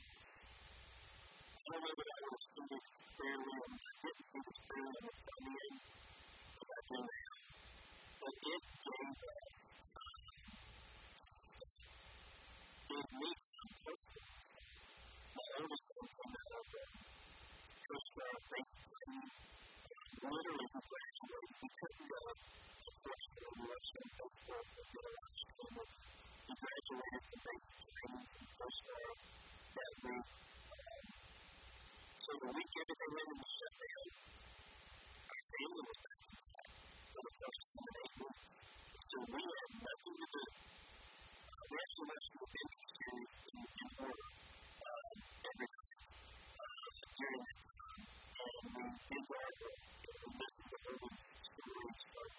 I 1.61 1.77
know 1.77 1.93
that 1.93 2.09
I 2.09 2.19
it 2.73 2.83
as 2.89 2.99
clearly, 3.05 3.57
and 3.61 3.77
I 3.77 3.93
didn't 4.01 4.25
see 4.25 4.41
as 4.41 4.59
clearly 4.65 4.95
in 4.97 5.05
the 5.05 5.15
front 5.21 5.45
end 5.61 5.77
as 6.57 6.69
I 6.71 6.81
do 6.89 6.99
now, 7.05 7.35
but 8.21 8.35
it 8.41 8.63
gave 8.81 9.19
us 9.21 9.59
time 9.81 10.25
to 11.21 11.29
gave 12.91 13.09
me 13.13 13.29
time 13.29 13.73
to. 13.77 14.57
My 15.31 15.45
oldest 15.61 15.85
son 15.85 16.07
came 16.11 16.33
out 16.41 16.51
of 16.51 16.65
the 16.71 16.83
Coast 17.81 18.09
Guard 18.17 18.41
basic 18.41 18.81
training 18.81 19.31
literally 20.21 20.65
he 20.65 20.81
graduated. 20.81 21.55
He 21.61 21.69
couldn't 21.77 22.09
go. 22.11 22.21
Unfortunately, 22.91 23.49
we 23.51 23.63
watched 23.69 23.95
on 24.01 24.09
Facebook 24.11 24.65
and 24.65 24.87
did 24.91 25.05
a 25.05 25.11
live 25.13 25.37
stream 25.41 25.75
he 26.41 26.53
graduated 26.57 27.21
from 27.21 27.39
basic 27.41 27.75
training 27.81 28.25
from 28.31 28.71
that 29.71 29.93
week. 30.01 30.40
Um, 32.31 32.39
so 32.39 32.47
the 32.47 32.55
week 32.55 32.71
everything 32.79 33.11
went 33.11 33.27
into 33.27 33.43
shutdown, 33.43 34.07
our 35.27 35.43
family 35.51 35.83
was 35.83 35.99
back 35.99 36.21
in 36.31 36.35
town 36.39 36.69
for 37.11 37.21
the 37.27 37.33
first 37.35 37.59
time 37.67 37.87
in 37.91 37.95
eight 37.99 38.15
weeks. 38.23 38.55
So 39.03 39.15
we 39.35 39.41
had 39.51 39.71
nothing 39.83 40.15
to 40.15 40.27
do. 40.31 40.43
Uh, 40.47 41.63
we 41.67 41.75
actually 41.75 42.07
watched 42.07 42.31
the 42.31 42.39
adventure 42.47 42.87
series 42.87 43.33
in, 43.51 43.59
in 43.67 43.89
order 43.99 44.27
um, 44.31 45.15
every 45.43 45.67
night 45.75 46.07
uh, 46.55 46.87
during 47.19 47.41
that 47.41 47.59
time, 47.67 47.99
and 47.99 48.63
we 48.79 48.85
did 49.11 49.25
our 49.27 49.51
work 49.51 49.79
listen 50.31 50.65
to 50.71 50.77
Hogan's 50.87 51.27
stories 51.35 52.01
from 52.15 52.29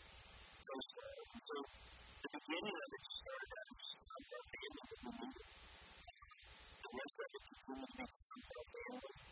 Coast 0.73 0.91
Guard. 0.97 1.21
And 1.21 1.43
so 1.43 1.57
the 2.17 2.31
beginning 2.33 2.77
of 2.81 2.89
it 2.97 3.01
just 3.05 3.19
started 3.29 3.51
out 3.61 3.69
as 3.69 3.81
just 3.93 3.99
time 4.09 4.25
for 4.25 4.37
our 4.41 4.49
family 4.57 4.85
that 4.89 5.01
we 5.05 5.11
needed. 5.21 5.49
The 6.81 6.91
rest 6.97 7.17
of 7.21 7.29
it 7.29 7.43
continued 7.45 7.91
to 7.93 7.97
be 8.01 8.07
time 8.09 8.41
for 8.41 8.57
our 8.57 8.69
family 8.73 9.32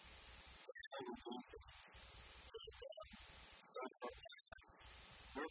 um, 1.01 1.13
we're 5.35 5.43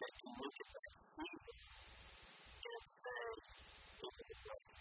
that 0.00 0.12
can 0.22 0.32
look 0.42 0.54
at 0.54 0.68
that 0.74 0.92
season 0.92 1.54
and 2.64 2.82
say 2.84 3.08
it 4.02 4.10
was 4.18 4.30
a 4.30 4.36
blessing. 4.44 4.80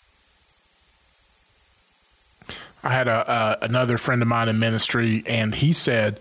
I 2.83 2.93
had 2.93 3.07
a, 3.07 3.29
uh, 3.29 3.55
another 3.61 3.97
friend 3.97 4.21
of 4.21 4.27
mine 4.27 4.49
in 4.49 4.59
ministry, 4.59 5.23
and 5.27 5.53
he 5.53 5.71
said 5.71 6.19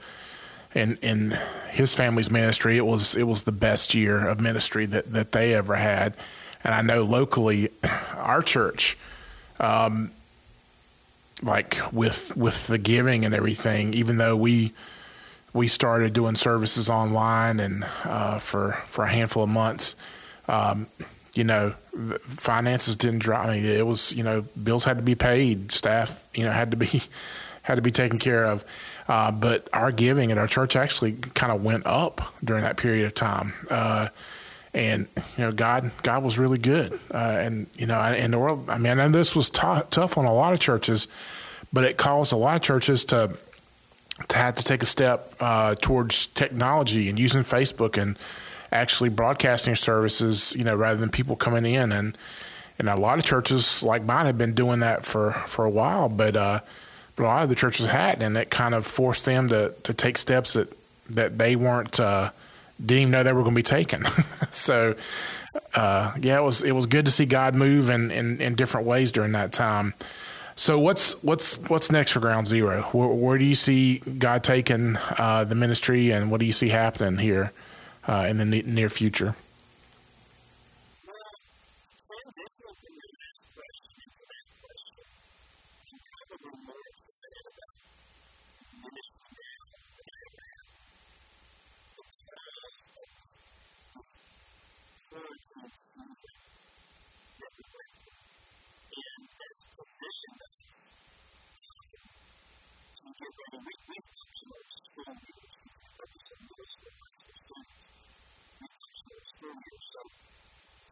in 0.75 0.99
in 1.03 1.33
his 1.71 1.95
family's 1.95 2.31
ministry, 2.31 2.77
it 2.77 2.87
was 2.87 3.17
it 3.17 3.25
was 3.25 3.45
the 3.45 3.53
best 3.53 3.95
year 3.95 4.29
of 4.29 4.41
ministry 4.41 4.87
that 4.87 5.13
that 5.13 5.33
they 5.33 5.55
ever 5.55 5.77
had. 5.77 6.15
And 6.63 6.75
I 6.75 6.83
know 6.83 7.05
locally, 7.05 7.71
our 8.17 8.43
church, 8.43 8.99
um, 9.59 10.11
like 11.43 11.79
with 11.93 12.37
with 12.37 12.67
the 12.67 12.79
giving 12.79 13.25
and 13.25 13.35
everything, 13.35 13.95
even 13.95 14.19
though 14.19 14.37
we 14.37 14.73
we 15.53 15.69
started 15.69 16.13
doing 16.13 16.37
services 16.37 16.89
online 16.89 17.61
and 17.61 17.85
uh, 18.05 18.39
for 18.39 18.73
for 18.87 19.05
a 19.05 19.09
handful 19.09 19.43
of 19.43 19.49
months. 19.49 19.97
Um, 20.49 20.87
you 21.35 21.45
know, 21.45 21.71
finances 22.21 22.97
didn't 22.97 23.21
drop. 23.21 23.47
I 23.47 23.57
mean, 23.57 23.65
it 23.65 23.87
was 23.87 24.13
you 24.13 24.23
know 24.23 24.43
bills 24.63 24.85
had 24.85 24.97
to 24.97 25.03
be 25.03 25.15
paid, 25.15 25.73
staff 25.73 26.27
you 26.35 26.45
know 26.45 26.51
had 26.51 26.71
to 26.73 26.77
be 26.77 27.03
had 27.63 27.77
to 27.77 27.83
be 27.83 27.91
taken 27.91 28.19
care 28.19 28.45
of. 28.45 28.65
Uh, 29.09 29.31
but 29.31 29.69
our 29.73 29.91
giving 29.91 30.31
at 30.31 30.39
our 30.39 30.47
church 30.47 30.77
actually 30.77 31.13
kind 31.13 31.53
of 31.53 31.65
went 31.65 31.85
up 31.87 32.35
during 32.45 32.63
that 32.63 32.77
period 32.77 33.07
of 33.07 33.15
time. 33.15 33.53
Uh, 33.69 34.09
and 34.73 35.09
you 35.37 35.45
know, 35.45 35.53
God, 35.53 35.91
God 36.03 36.23
was 36.23 36.39
really 36.39 36.59
good. 36.59 36.93
Uh, 37.13 37.39
and 37.41 37.67
you 37.75 37.87
know, 37.87 38.01
in 38.13 38.31
the 38.31 38.39
world, 38.39 38.69
I 38.69 38.79
mean, 38.79 39.13
this 39.13 39.35
was 39.35 39.51
t- 39.51 39.61
tough 39.91 40.17
on 40.17 40.25
a 40.25 40.33
lot 40.33 40.53
of 40.53 40.61
churches, 40.61 41.09
but 41.73 41.85
it 41.85 41.97
caused 41.97 42.33
a 42.33 42.37
lot 42.37 42.57
of 42.57 42.63
churches 42.63 43.05
to 43.07 43.37
to 44.29 44.37
have 44.37 44.55
to 44.55 44.65
take 44.65 44.83
a 44.83 44.87
step 44.87 45.35
uh, 45.41 45.75
towards 45.77 46.27
technology 46.27 47.09
and 47.09 47.19
using 47.19 47.43
Facebook 47.43 48.01
and 48.01 48.19
actually 48.71 49.09
broadcasting 49.09 49.75
services. 49.75 50.55
You 50.57 50.65
know, 50.65 50.77
rather 50.77 51.01
than 51.01 51.11
people 51.11 51.37
coming 51.37 51.67
in 51.67 51.91
and 51.91 52.17
and 52.79 52.89
a 52.89 52.97
lot 52.97 53.19
of 53.19 53.25
churches 53.25 53.83
like 53.83 54.05
mine 54.05 54.27
have 54.27 54.39
been 54.39 54.55
doing 54.55 54.81
that 54.81 55.05
for 55.05 55.33
for 55.33 55.65
a 55.65 55.71
while, 55.71 56.09
but 56.09 56.37
uh, 56.37 56.61
a 57.19 57.23
lot 57.23 57.43
of 57.43 57.49
the 57.49 57.55
churches 57.55 57.87
had, 57.87 58.23
and 58.23 58.37
it 58.37 58.51
kind 58.51 58.75
of 58.75 58.87
forced 58.87 59.25
them 59.25 59.49
to 59.49 59.75
to 59.83 59.93
take 59.93 60.17
steps 60.17 60.53
that 60.53 60.73
that 61.11 61.39
they 61.39 61.57
weren't 61.57 61.99
uh, 61.99 62.31
didn't 62.85 63.03
even 63.03 63.13
know 63.13 63.23
they 63.23 63.33
were 63.33 63.43
going 63.43 63.55
to 63.55 63.59
be 63.59 63.63
taken. 63.63 64.05
so, 64.53 64.95
uh, 65.75 66.15
yeah, 66.21 66.39
it 66.39 66.43
was 66.43 66.63
it 66.63 66.73
was 66.73 66.87
good 66.87 67.05
to 67.07 67.11
see 67.11 67.27
God 67.27 67.55
move 67.55 67.89
in, 67.89 68.11
in, 68.11 68.41
in 68.41 68.55
different 68.55 68.87
ways 68.87 69.13
during 69.13 69.33
that 69.33 69.53
time. 69.53 69.95
So 70.57 70.79
what's 70.79 71.23
what's 71.23 71.59
what's 71.71 71.91
next 71.91 72.13
for 72.13 72.21
Ground 72.21 72.47
Zero? 72.47 72.83
Where, 72.93 73.09
where 73.09 73.39
do 73.39 73.45
you 73.45 73.55
see 73.55 73.99
God 73.99 74.45
taking 74.45 74.97
uh, 75.19 75.45
the 75.45 75.55
ministry, 75.55 76.11
and 76.11 76.31
what 76.31 76.41
do 76.41 76.47
you 76.47 76.53
see 76.53 76.69
happening 76.69 77.19
here 77.19 77.53
uh, 78.07 78.27
in 78.29 78.39
the 78.39 78.45
near 78.45 78.91
future? 78.91 79.35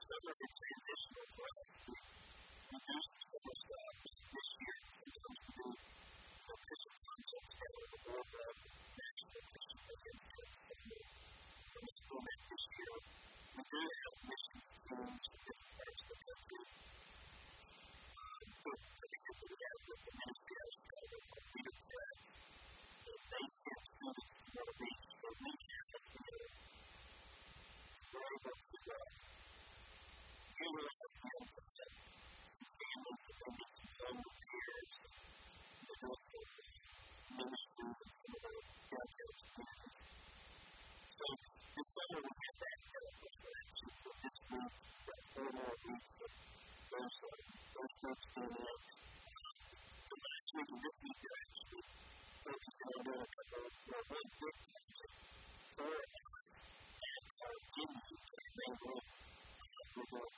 several 0.09 0.41
transitional 0.41 1.27
for 1.37 1.49
us 1.61 1.71
to 1.85 1.93
reduce 1.93 3.11
some 3.29 3.53
summer 3.61 3.93
the 3.93 4.13
this 4.33 4.51
year 4.57 4.77
sometimes 4.89 5.41
we 5.45 5.53
do 5.53 5.69
the 5.69 6.57
Christian 6.65 6.97
concepts 6.97 7.55
that 7.61 7.71
are 7.77 7.89
the 7.93 8.01
world 8.09 8.33
of 8.41 8.55
national 8.89 9.43
Christian 9.53 9.85
against 9.85 10.29
the 10.33 10.45
Sunday. 10.49 11.05
And 11.77 11.85
we 11.85 11.93
will 12.09 12.25
this 12.25 12.65
year 12.73 12.97
we 13.53 13.63
do 13.69 13.81
have 13.85 14.15
missions 14.33 14.69
teams 14.81 15.23
from 15.29 15.41
different 15.45 15.73
parts 15.77 16.01
of 16.01 16.09
the 16.09 16.19
country. 16.25 16.65
The 18.49 18.75
partnership 18.89 19.37
that 19.37 19.51
we 19.53 19.61
have 19.61 19.81
with 19.93 20.03
the 20.09 20.13
Ministry 20.25 20.57
of 20.57 20.71
Chicago 20.73 21.17
for 21.29 21.41
Freedom 21.53 21.77
Tracks, 21.85 22.31
they 23.29 23.45
send 23.45 23.85
students 23.85 24.35
to 24.41 24.47
one 24.57 24.69
of 24.73 24.89
so 25.05 25.27
we 25.37 25.53
have 25.53 25.89
as 26.01 26.05
we 26.17 26.25
are 28.09 28.25
able 28.25 28.57
to 28.57 28.79
uh, 28.89 29.28
to 30.59 30.65
help 30.67 31.51
some 32.49 32.67
families 32.67 33.23
that 33.29 33.37
they 33.39 33.69
some 33.79 34.19
repairs. 34.19 34.99
They're 35.79 36.01
doing 36.03 36.19
some 36.19 36.49
ministry 37.39 37.87
in 37.95 38.11
some 38.11 38.33
of 38.35 38.43
our 38.49 38.59
downtown 38.89 39.33
communities. 39.39 40.01
So 41.15 41.25
this 41.39 41.89
summer 41.95 42.21
we 42.27 42.33
have 42.43 42.57
that 42.59 42.79
help 42.91 43.15
for 43.23 43.51
action 43.55 43.89
for 44.03 44.13
this 44.19 44.37
week, 44.49 44.75
about 44.99 45.23
four 45.29 45.51
more 45.63 45.77
weeks 45.79 46.15
of 46.27 46.31
those, 46.89 47.17
those 47.23 47.95
groups 48.03 48.27
being 48.35 48.59
up. 48.59 48.83
The 50.09 50.17
last 50.19 50.49
week 50.59 50.71
and 50.75 50.83
this 50.83 50.99
week 51.07 51.19
they're 51.23 51.43
actually 51.47 51.85
focusing 52.39 52.91
on 52.99 53.05
a 53.15 53.29
couple, 53.29 53.67
one 54.09 54.29
big 54.43 54.57
project 54.59 55.15
for 55.79 55.95
us 55.95 56.51
at 56.99 57.23
our 57.47 57.57
venue, 57.79 58.19
our 58.19 58.49
main 58.59 58.75
room. 58.89 59.05
Uh, 59.59 59.85
we're 59.95 60.09
doing 60.09 60.38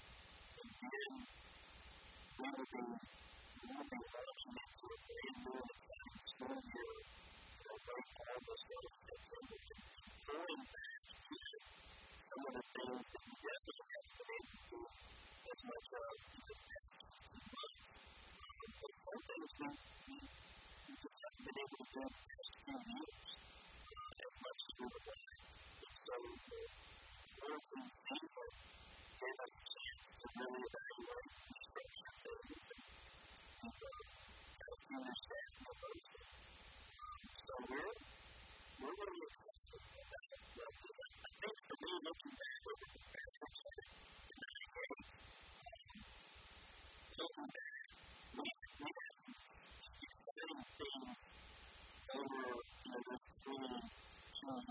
Uh, 0.81 0.87
uh, 0.87 0.89
uh, 2.41 2.41
and 2.41 2.57
be 3.81 3.97
school 6.17 6.57
year 6.65 6.97
pouring 10.25 10.65
back 10.73 11.05
in 11.05 11.21
some 12.17 12.41
of 12.41 12.53
the 12.57 12.65
things 12.65 13.05
that 13.13 13.23
we 13.29 13.37
haven't 13.45 13.77
as 15.51 15.59
much 15.69 15.89
of 16.01 16.17
in 16.17 16.41
the 16.49 16.57
past 16.65 16.97
15 17.29 17.53
months. 17.53 17.91
But 18.81 18.93
some 19.05 19.21
things 19.21 19.53
we, 19.61 19.69
uh, 19.69 19.69
as 24.17 24.33
much 24.41 24.59
as 24.65 24.73
we 24.81 24.87
so 25.93 26.17
quarantine 27.37 27.85
season 27.91 28.49
gave 29.21 29.37
us 29.37 29.53
a 29.53 29.63
chance 29.69 30.07
to 30.17 30.25
really 30.33 30.63
evaluate 30.65 31.29
and 31.29 31.57
structure 31.61 32.13
things 32.25 32.65
and 32.73 32.81
keep 33.61 33.77
uh, 33.81 34.01
kind 34.57 34.71
of 34.71 34.79
fewer 34.81 35.13
staff 35.13 35.51
members. 35.61 36.07
And, 36.17 36.25
so 37.61 37.69
we're, 37.69 37.93
we're 38.81 38.97
really 38.97 39.21
excited 39.29 39.85
about 39.85 40.25
what 40.57 40.73
this. 40.81 40.97
I, 40.97 41.29
think 41.41 41.57
for 41.61 41.77
me, 41.77 41.93
looking 42.01 42.33
back 42.41 42.61
over 42.65 42.87
the 42.89 43.01
of 43.61 43.85
the 44.25 44.35
98, 44.41 45.13
um, 45.61 45.93
looking 47.21 47.49
back, 47.53 47.85
we, 48.33 48.49
we 48.49 48.89
had 48.97 49.13
some 49.13 49.37
exciting 50.01 50.61
things 50.73 51.21
over 52.17 52.41
you 52.41 52.89
know, 52.89 53.01
those 53.05 53.27
22 53.45 53.61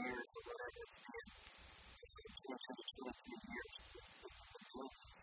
years 0.03 0.29
or 0.35 0.43
whatever 0.51 0.81
it's 0.83 0.99
been, 0.99 1.29
uh, 1.31 2.27
22 2.43 2.75
to 2.75 2.85
23 2.91 3.55
years 3.55 3.75
movies. 4.75 5.19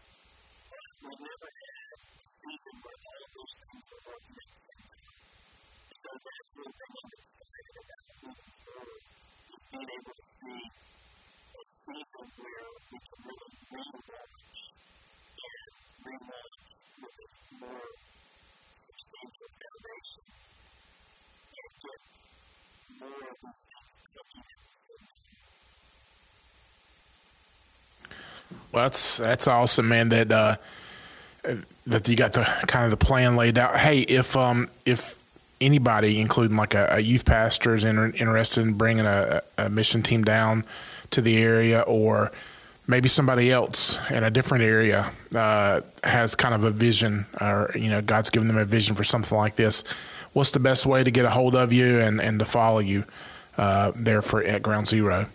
But 0.72 0.88
we 1.04 1.12
never 1.20 1.50
had 1.52 1.88
a 1.92 2.28
season 2.32 2.76
where 2.80 2.96
all 2.96 3.20
of 3.28 3.32
those 3.36 3.56
things 3.60 3.86
were 3.92 4.04
working 4.08 4.36
the. 4.40 4.57
About 6.08 6.24
moving 8.24 8.52
forward 8.64 9.04
is 9.52 9.64
being 9.72 9.92
able 9.92 10.16
to 10.16 10.24
see 10.24 10.64
a 10.64 11.64
season 11.68 12.26
where 12.38 12.64
we 12.92 12.98
can 13.04 13.20
really 13.28 13.52
relaunch 13.76 14.60
and 15.44 15.68
relaunch 16.08 16.72
with 17.02 17.18
a 17.18 17.28
more 17.60 17.92
substantial 18.72 19.50
foundation 19.52 20.24
and 21.58 21.72
get 21.84 22.00
more 23.04 23.28
of 23.28 23.38
these 23.44 23.64
things 23.68 23.92
at 23.98 24.04
the 24.04 24.12
same 24.72 25.04
time. 25.04 25.28
Well, 28.72 28.84
that's 28.84 29.18
that's 29.18 29.48
awesome, 29.48 29.88
man. 29.90 30.10
That 30.10 30.32
uh, 30.32 30.56
that 31.86 32.08
you 32.08 32.16
got 32.16 32.32
the 32.34 32.46
kind 32.68 32.86
of 32.86 32.92
the 32.92 33.06
plan 33.06 33.36
laid 33.36 33.58
out. 33.58 33.76
Hey, 33.76 34.00
if 34.00 34.38
um 34.38 34.70
if 34.86 35.20
anybody, 35.60 36.20
including 36.20 36.58
like 36.58 36.74
a, 36.74 36.88
a 36.92 37.00
youth 37.00 37.26
pastor, 37.26 37.76
is 37.76 37.84
inter- 37.84 38.14
interested 38.18 38.62
in 38.62 38.74
bringing 38.74 39.06
a, 39.06 39.42
a 39.58 39.70
mission 39.70 40.04
team 40.04 40.24
down 40.24 40.66
to 41.12 41.22
the 41.22 41.38
area, 41.38 41.82
or 41.82 42.32
maybe 42.88 43.10
somebody 43.10 43.52
else 43.52 44.00
in 44.12 44.24
a 44.24 44.32
different 44.32 44.64
area 44.64 45.12
uh, 45.36 45.82
has 46.04 46.36
kind 46.36 46.54
of 46.54 46.64
a 46.64 46.72
vision, 46.72 47.26
or 47.42 47.72
you 47.76 47.90
know, 47.90 48.02
God's 48.02 48.30
given 48.30 48.48
them 48.48 48.58
a 48.58 48.66
vision 48.66 48.96
for 48.96 49.04
something 49.04 49.38
like 49.38 49.56
this. 49.56 49.84
What's 50.34 50.52
the 50.52 50.60
best 50.60 50.86
way 50.86 51.04
to 51.04 51.12
get 51.12 51.26
a 51.26 51.30
hold 51.30 51.56
of 51.56 51.74
you 51.74 52.00
and, 52.00 52.22
and 52.22 52.40
to 52.40 52.46
follow 52.46 52.80
you 52.80 53.06
uh, 53.58 53.92
there 53.96 54.22
for 54.22 54.44
at 54.44 54.62
Ground 54.62 54.88
Zero? 54.88 55.28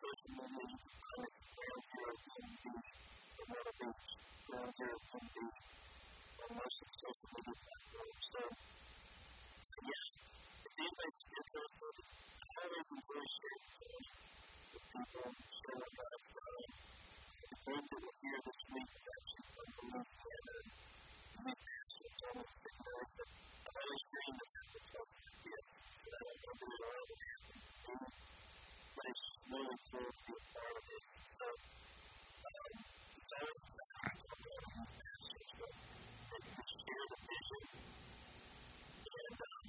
positionally 0.00 0.72
is 1.20 1.36
ground 1.52 1.84
zero 1.84 2.14
can 2.24 2.48
yeah, 9.80 10.04
if 10.64 10.74
anybody's 10.80 11.28
interested, 11.36 11.94
I 12.00 12.64
always 12.64 12.88
enjoy 12.96 13.24
sharing 13.28 13.64
with 14.72 14.84
people, 14.88 15.28
sharing 15.52 15.84
my 15.84 16.04
lifestyle. 16.08 16.64
The 17.40 17.56
group 17.60 17.84
that 17.84 18.00
was 18.00 18.18
here 18.24 18.40
this 18.40 18.60
week 18.72 18.88
is 18.96 19.04
actually 19.04 19.52
from 19.52 19.68
Louisiana. 19.84 20.56
Youth 21.40 21.60
pastor 21.60 22.08
Donald 22.20 22.52
Signals, 22.56 23.12
and 23.20 23.40
but 29.00 29.08
it's 29.08 29.48
really 29.48 29.78
cool 29.88 30.12
part 30.28 30.76
of 30.76 30.84
this. 30.84 31.08
So, 31.24 31.46
um, 31.48 32.72
it's 33.16 33.32
always 33.32 33.60
exciting 33.64 34.12
to 34.12 34.28
talk 34.28 34.44
about 34.60 34.92
pastors 35.00 35.52
that, 35.56 35.72
we 36.52 36.64
share 36.68 37.06
the 37.08 37.18
vision 37.24 37.62
and 39.00 39.40
um, 39.40 39.64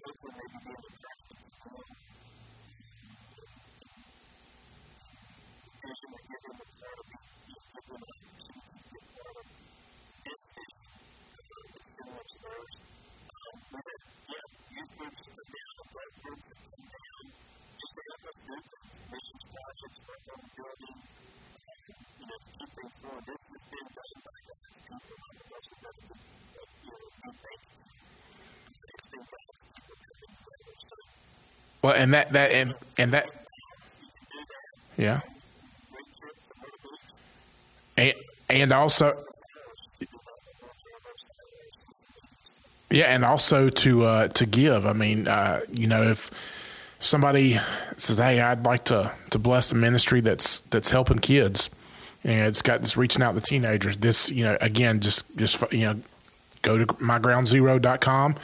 hopefully 0.00 0.32
maybe 0.32 0.58
be 0.64 0.72
able 0.72 0.88
to 0.88 1.08
it 1.28 1.40
to 1.44 1.50
them. 1.60 1.92
Vision 5.80 6.10
give 6.24 6.40
them 6.40 6.56
part 6.80 6.98
of 7.00 7.08
it, 7.10 7.24
give 7.36 7.84
them 7.84 8.00
an 8.00 8.16
opportunity 8.16 8.64
to 8.64 8.88
be 8.88 9.00
part 9.12 9.36
of 9.40 9.46
this 10.24 10.42
vision 10.56 10.84
similar 11.84 12.24
to 12.32 12.36
theirs. 12.48 12.74
Um, 12.80 13.54
we've 13.60 13.88
had, 13.92 14.00
yeah, 14.24 14.46
youth 14.72 14.92
groups 14.96 15.20
missions 18.48 19.44
projects 19.50 20.00
building, 20.56 20.96
you 22.20 22.26
know, 22.26 22.38
keep 22.56 22.70
things 22.70 22.96
going. 23.02 23.22
This 23.26 23.42
has 23.50 23.62
been 23.70 23.88
done 23.90 24.14
by 24.24 24.38
God's 24.48 24.78
people. 24.80 25.10
The 25.10 25.74
you 26.84 26.90
know. 26.90 27.54
It's 28.94 29.06
been 29.10 29.24
God's 29.24 29.62
people 29.74 29.96
coming 30.00 30.34
together. 30.36 30.74
So, 30.76 30.96
well, 31.82 31.94
and 31.96 32.14
that, 32.14 32.30
that, 32.32 32.50
and, 32.52 32.74
and 32.98 33.12
that, 33.12 33.26
yeah. 34.96 35.20
And, 37.96 38.14
and 38.48 38.72
also, 38.72 39.10
yeah, 42.90 43.14
and 43.14 43.24
also 43.24 43.68
to 43.68 44.04
uh, 44.04 44.28
to 44.28 44.46
give. 44.46 44.84
I 44.84 44.92
mean, 44.92 45.28
uh, 45.28 45.60
you 45.72 45.86
know, 45.86 46.02
if 46.02 46.30
somebody 46.98 47.56
says, 48.00 48.18
"Hey, 48.18 48.40
I'd 48.40 48.64
like 48.64 48.84
to 48.86 49.12
to 49.30 49.38
bless 49.38 49.72
a 49.72 49.74
ministry 49.74 50.20
that's 50.20 50.60
that's 50.62 50.90
helping 50.90 51.18
kids," 51.18 51.70
and 52.24 52.46
it's 52.48 52.62
got 52.62 52.80
this 52.80 52.96
reaching 52.96 53.22
out 53.22 53.34
to 53.34 53.40
teenagers. 53.40 53.96
This, 53.98 54.30
you 54.30 54.44
know, 54.44 54.56
again, 54.60 55.00
just 55.00 55.36
just 55.36 55.62
you 55.72 55.86
know, 55.86 55.96
go 56.62 56.78
to 56.78 56.86
mygroundzero.com 56.86 58.36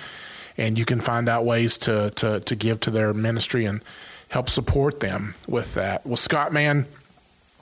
and 0.59 0.79
you 0.79 0.85
can 0.85 1.01
find 1.01 1.29
out 1.29 1.45
ways 1.45 1.79
to 1.79 2.11
to 2.17 2.41
to 2.41 2.57
give 2.57 2.81
to 2.81 2.91
their 2.91 3.13
ministry 3.15 3.65
and 3.65 3.83
help 4.29 4.49
support 4.49 5.01
them 5.01 5.35
with 5.47 5.75
that. 5.75 6.05
Well, 6.07 6.17
Scott, 6.17 6.53
man, 6.53 6.87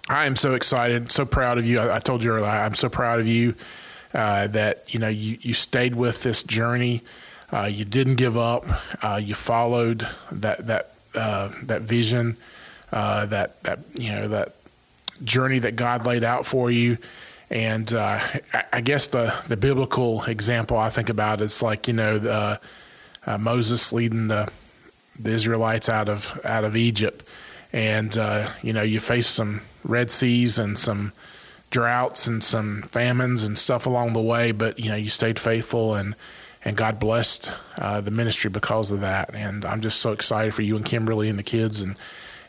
I 0.08 0.26
am 0.26 0.36
so 0.36 0.54
excited, 0.54 1.10
so 1.12 1.26
proud 1.26 1.58
of 1.58 1.66
you. 1.66 1.80
I, 1.80 1.96
I 1.96 1.98
told 1.98 2.22
you 2.22 2.32
earlier, 2.32 2.48
I'm 2.48 2.74
so 2.74 2.88
proud 2.88 3.20
of 3.20 3.26
you 3.26 3.54
uh, 4.12 4.46
that 4.48 4.94
you 4.94 5.00
know 5.00 5.08
you 5.08 5.38
you 5.40 5.54
stayed 5.54 5.94
with 5.94 6.22
this 6.22 6.42
journey. 6.42 7.02
Uh, 7.52 7.68
you 7.70 7.84
didn't 7.84 8.16
give 8.16 8.36
up. 8.36 8.64
Uh, 9.02 9.20
you 9.22 9.34
followed 9.34 10.06
that 10.32 10.66
that 10.66 10.93
uh, 11.14 11.50
that 11.64 11.82
vision, 11.82 12.36
uh, 12.92 13.26
that 13.26 13.62
that 13.64 13.80
you 13.94 14.12
know 14.12 14.28
that 14.28 14.54
journey 15.22 15.58
that 15.60 15.76
God 15.76 16.06
laid 16.06 16.24
out 16.24 16.46
for 16.46 16.70
you. 16.70 16.98
And 17.50 17.92
uh, 17.92 18.20
I, 18.72 18.80
guess 18.80 19.08
the 19.08 19.34
the 19.48 19.56
biblical 19.56 20.24
example 20.24 20.76
I 20.76 20.90
think 20.90 21.08
about 21.08 21.40
is 21.40 21.62
like 21.62 21.86
you 21.86 21.94
know 21.94 22.18
the, 22.18 22.60
Moses 23.38 23.92
leading 23.92 24.28
the 24.28 24.50
the 25.18 25.30
Israelites 25.30 25.88
out 25.88 26.08
of 26.08 26.40
out 26.44 26.64
of 26.64 26.76
Egypt, 26.76 27.24
and 27.72 28.14
you 28.62 28.72
know 28.72 28.82
you 28.82 28.98
face 28.98 29.26
some 29.26 29.60
Red 29.84 30.10
Seas 30.10 30.58
and 30.58 30.78
some 30.78 31.12
droughts 31.70 32.28
and 32.28 32.42
some 32.42 32.82
famines 32.82 33.42
and 33.42 33.58
stuff 33.58 33.84
along 33.84 34.12
the 34.12 34.20
way, 34.20 34.52
but 34.52 34.78
you 34.78 34.88
know 34.88 34.96
you 34.96 35.10
stayed 35.10 35.38
faithful 35.38 35.94
and 35.94 36.14
and 36.64 36.76
God 36.76 36.98
blessed 36.98 37.52
uh, 37.76 38.00
the 38.00 38.10
ministry 38.10 38.50
because 38.50 38.90
of 38.90 39.00
that. 39.00 39.34
And 39.34 39.64
I'm 39.64 39.80
just 39.80 40.00
so 40.00 40.12
excited 40.12 40.54
for 40.54 40.62
you 40.62 40.76
and 40.76 40.84
Kimberly 40.84 41.28
and 41.28 41.38
the 41.38 41.42
kids, 41.42 41.80
and 41.82 41.96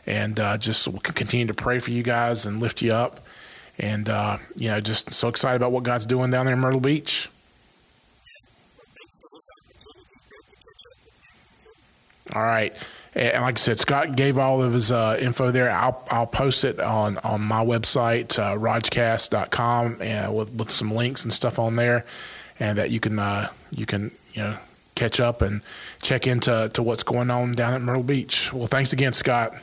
and 0.06 0.38
uh, 0.40 0.58
just 0.58 0.88
continue 1.02 1.46
to 1.46 1.54
pray 1.54 1.78
for 1.78 1.90
you 1.90 2.02
guys 2.02 2.46
and 2.46 2.60
lift 2.60 2.80
you 2.80 2.92
up. 2.92 3.20
And 3.78 4.08
uh, 4.08 4.38
you 4.54 4.68
know, 4.68 4.80
just 4.80 5.12
so 5.12 5.28
excited 5.28 5.56
about 5.56 5.72
what 5.72 5.82
God's 5.82 6.06
doing 6.06 6.30
down 6.30 6.46
there 6.46 6.54
in 6.54 6.60
Myrtle 6.60 6.80
Beach. 6.80 7.28
All 12.34 12.42
right. 12.42 12.74
And 13.14 13.42
like 13.42 13.56
I 13.56 13.60
said, 13.60 13.78
Scott 13.78 14.14
gave 14.14 14.36
all 14.36 14.60
of 14.60 14.74
his 14.74 14.92
uh, 14.92 15.16
info 15.18 15.50
there. 15.50 15.70
I'll, 15.70 16.04
I'll 16.10 16.26
post 16.26 16.64
it 16.64 16.78
on, 16.78 17.16
on 17.18 17.40
my 17.40 17.64
website, 17.64 18.38
uh, 18.38 20.02
and 20.02 20.36
with, 20.36 20.52
with 20.52 20.70
some 20.70 20.90
links 20.90 21.24
and 21.24 21.32
stuff 21.32 21.58
on 21.58 21.76
there, 21.76 22.04
and 22.60 22.76
that 22.76 22.90
you 22.90 23.00
can 23.00 23.18
uh, 23.18 23.48
you 23.76 23.86
can 23.86 24.10
you 24.32 24.42
know 24.42 24.56
catch 24.96 25.20
up 25.20 25.42
and 25.42 25.60
check 26.02 26.26
into 26.26 26.70
to 26.72 26.82
what's 26.82 27.02
going 27.02 27.30
on 27.30 27.52
down 27.52 27.74
at 27.74 27.80
Myrtle 27.82 28.02
Beach. 28.02 28.52
Well, 28.52 28.66
thanks 28.66 28.92
again, 28.92 29.12
Scott. 29.12 29.54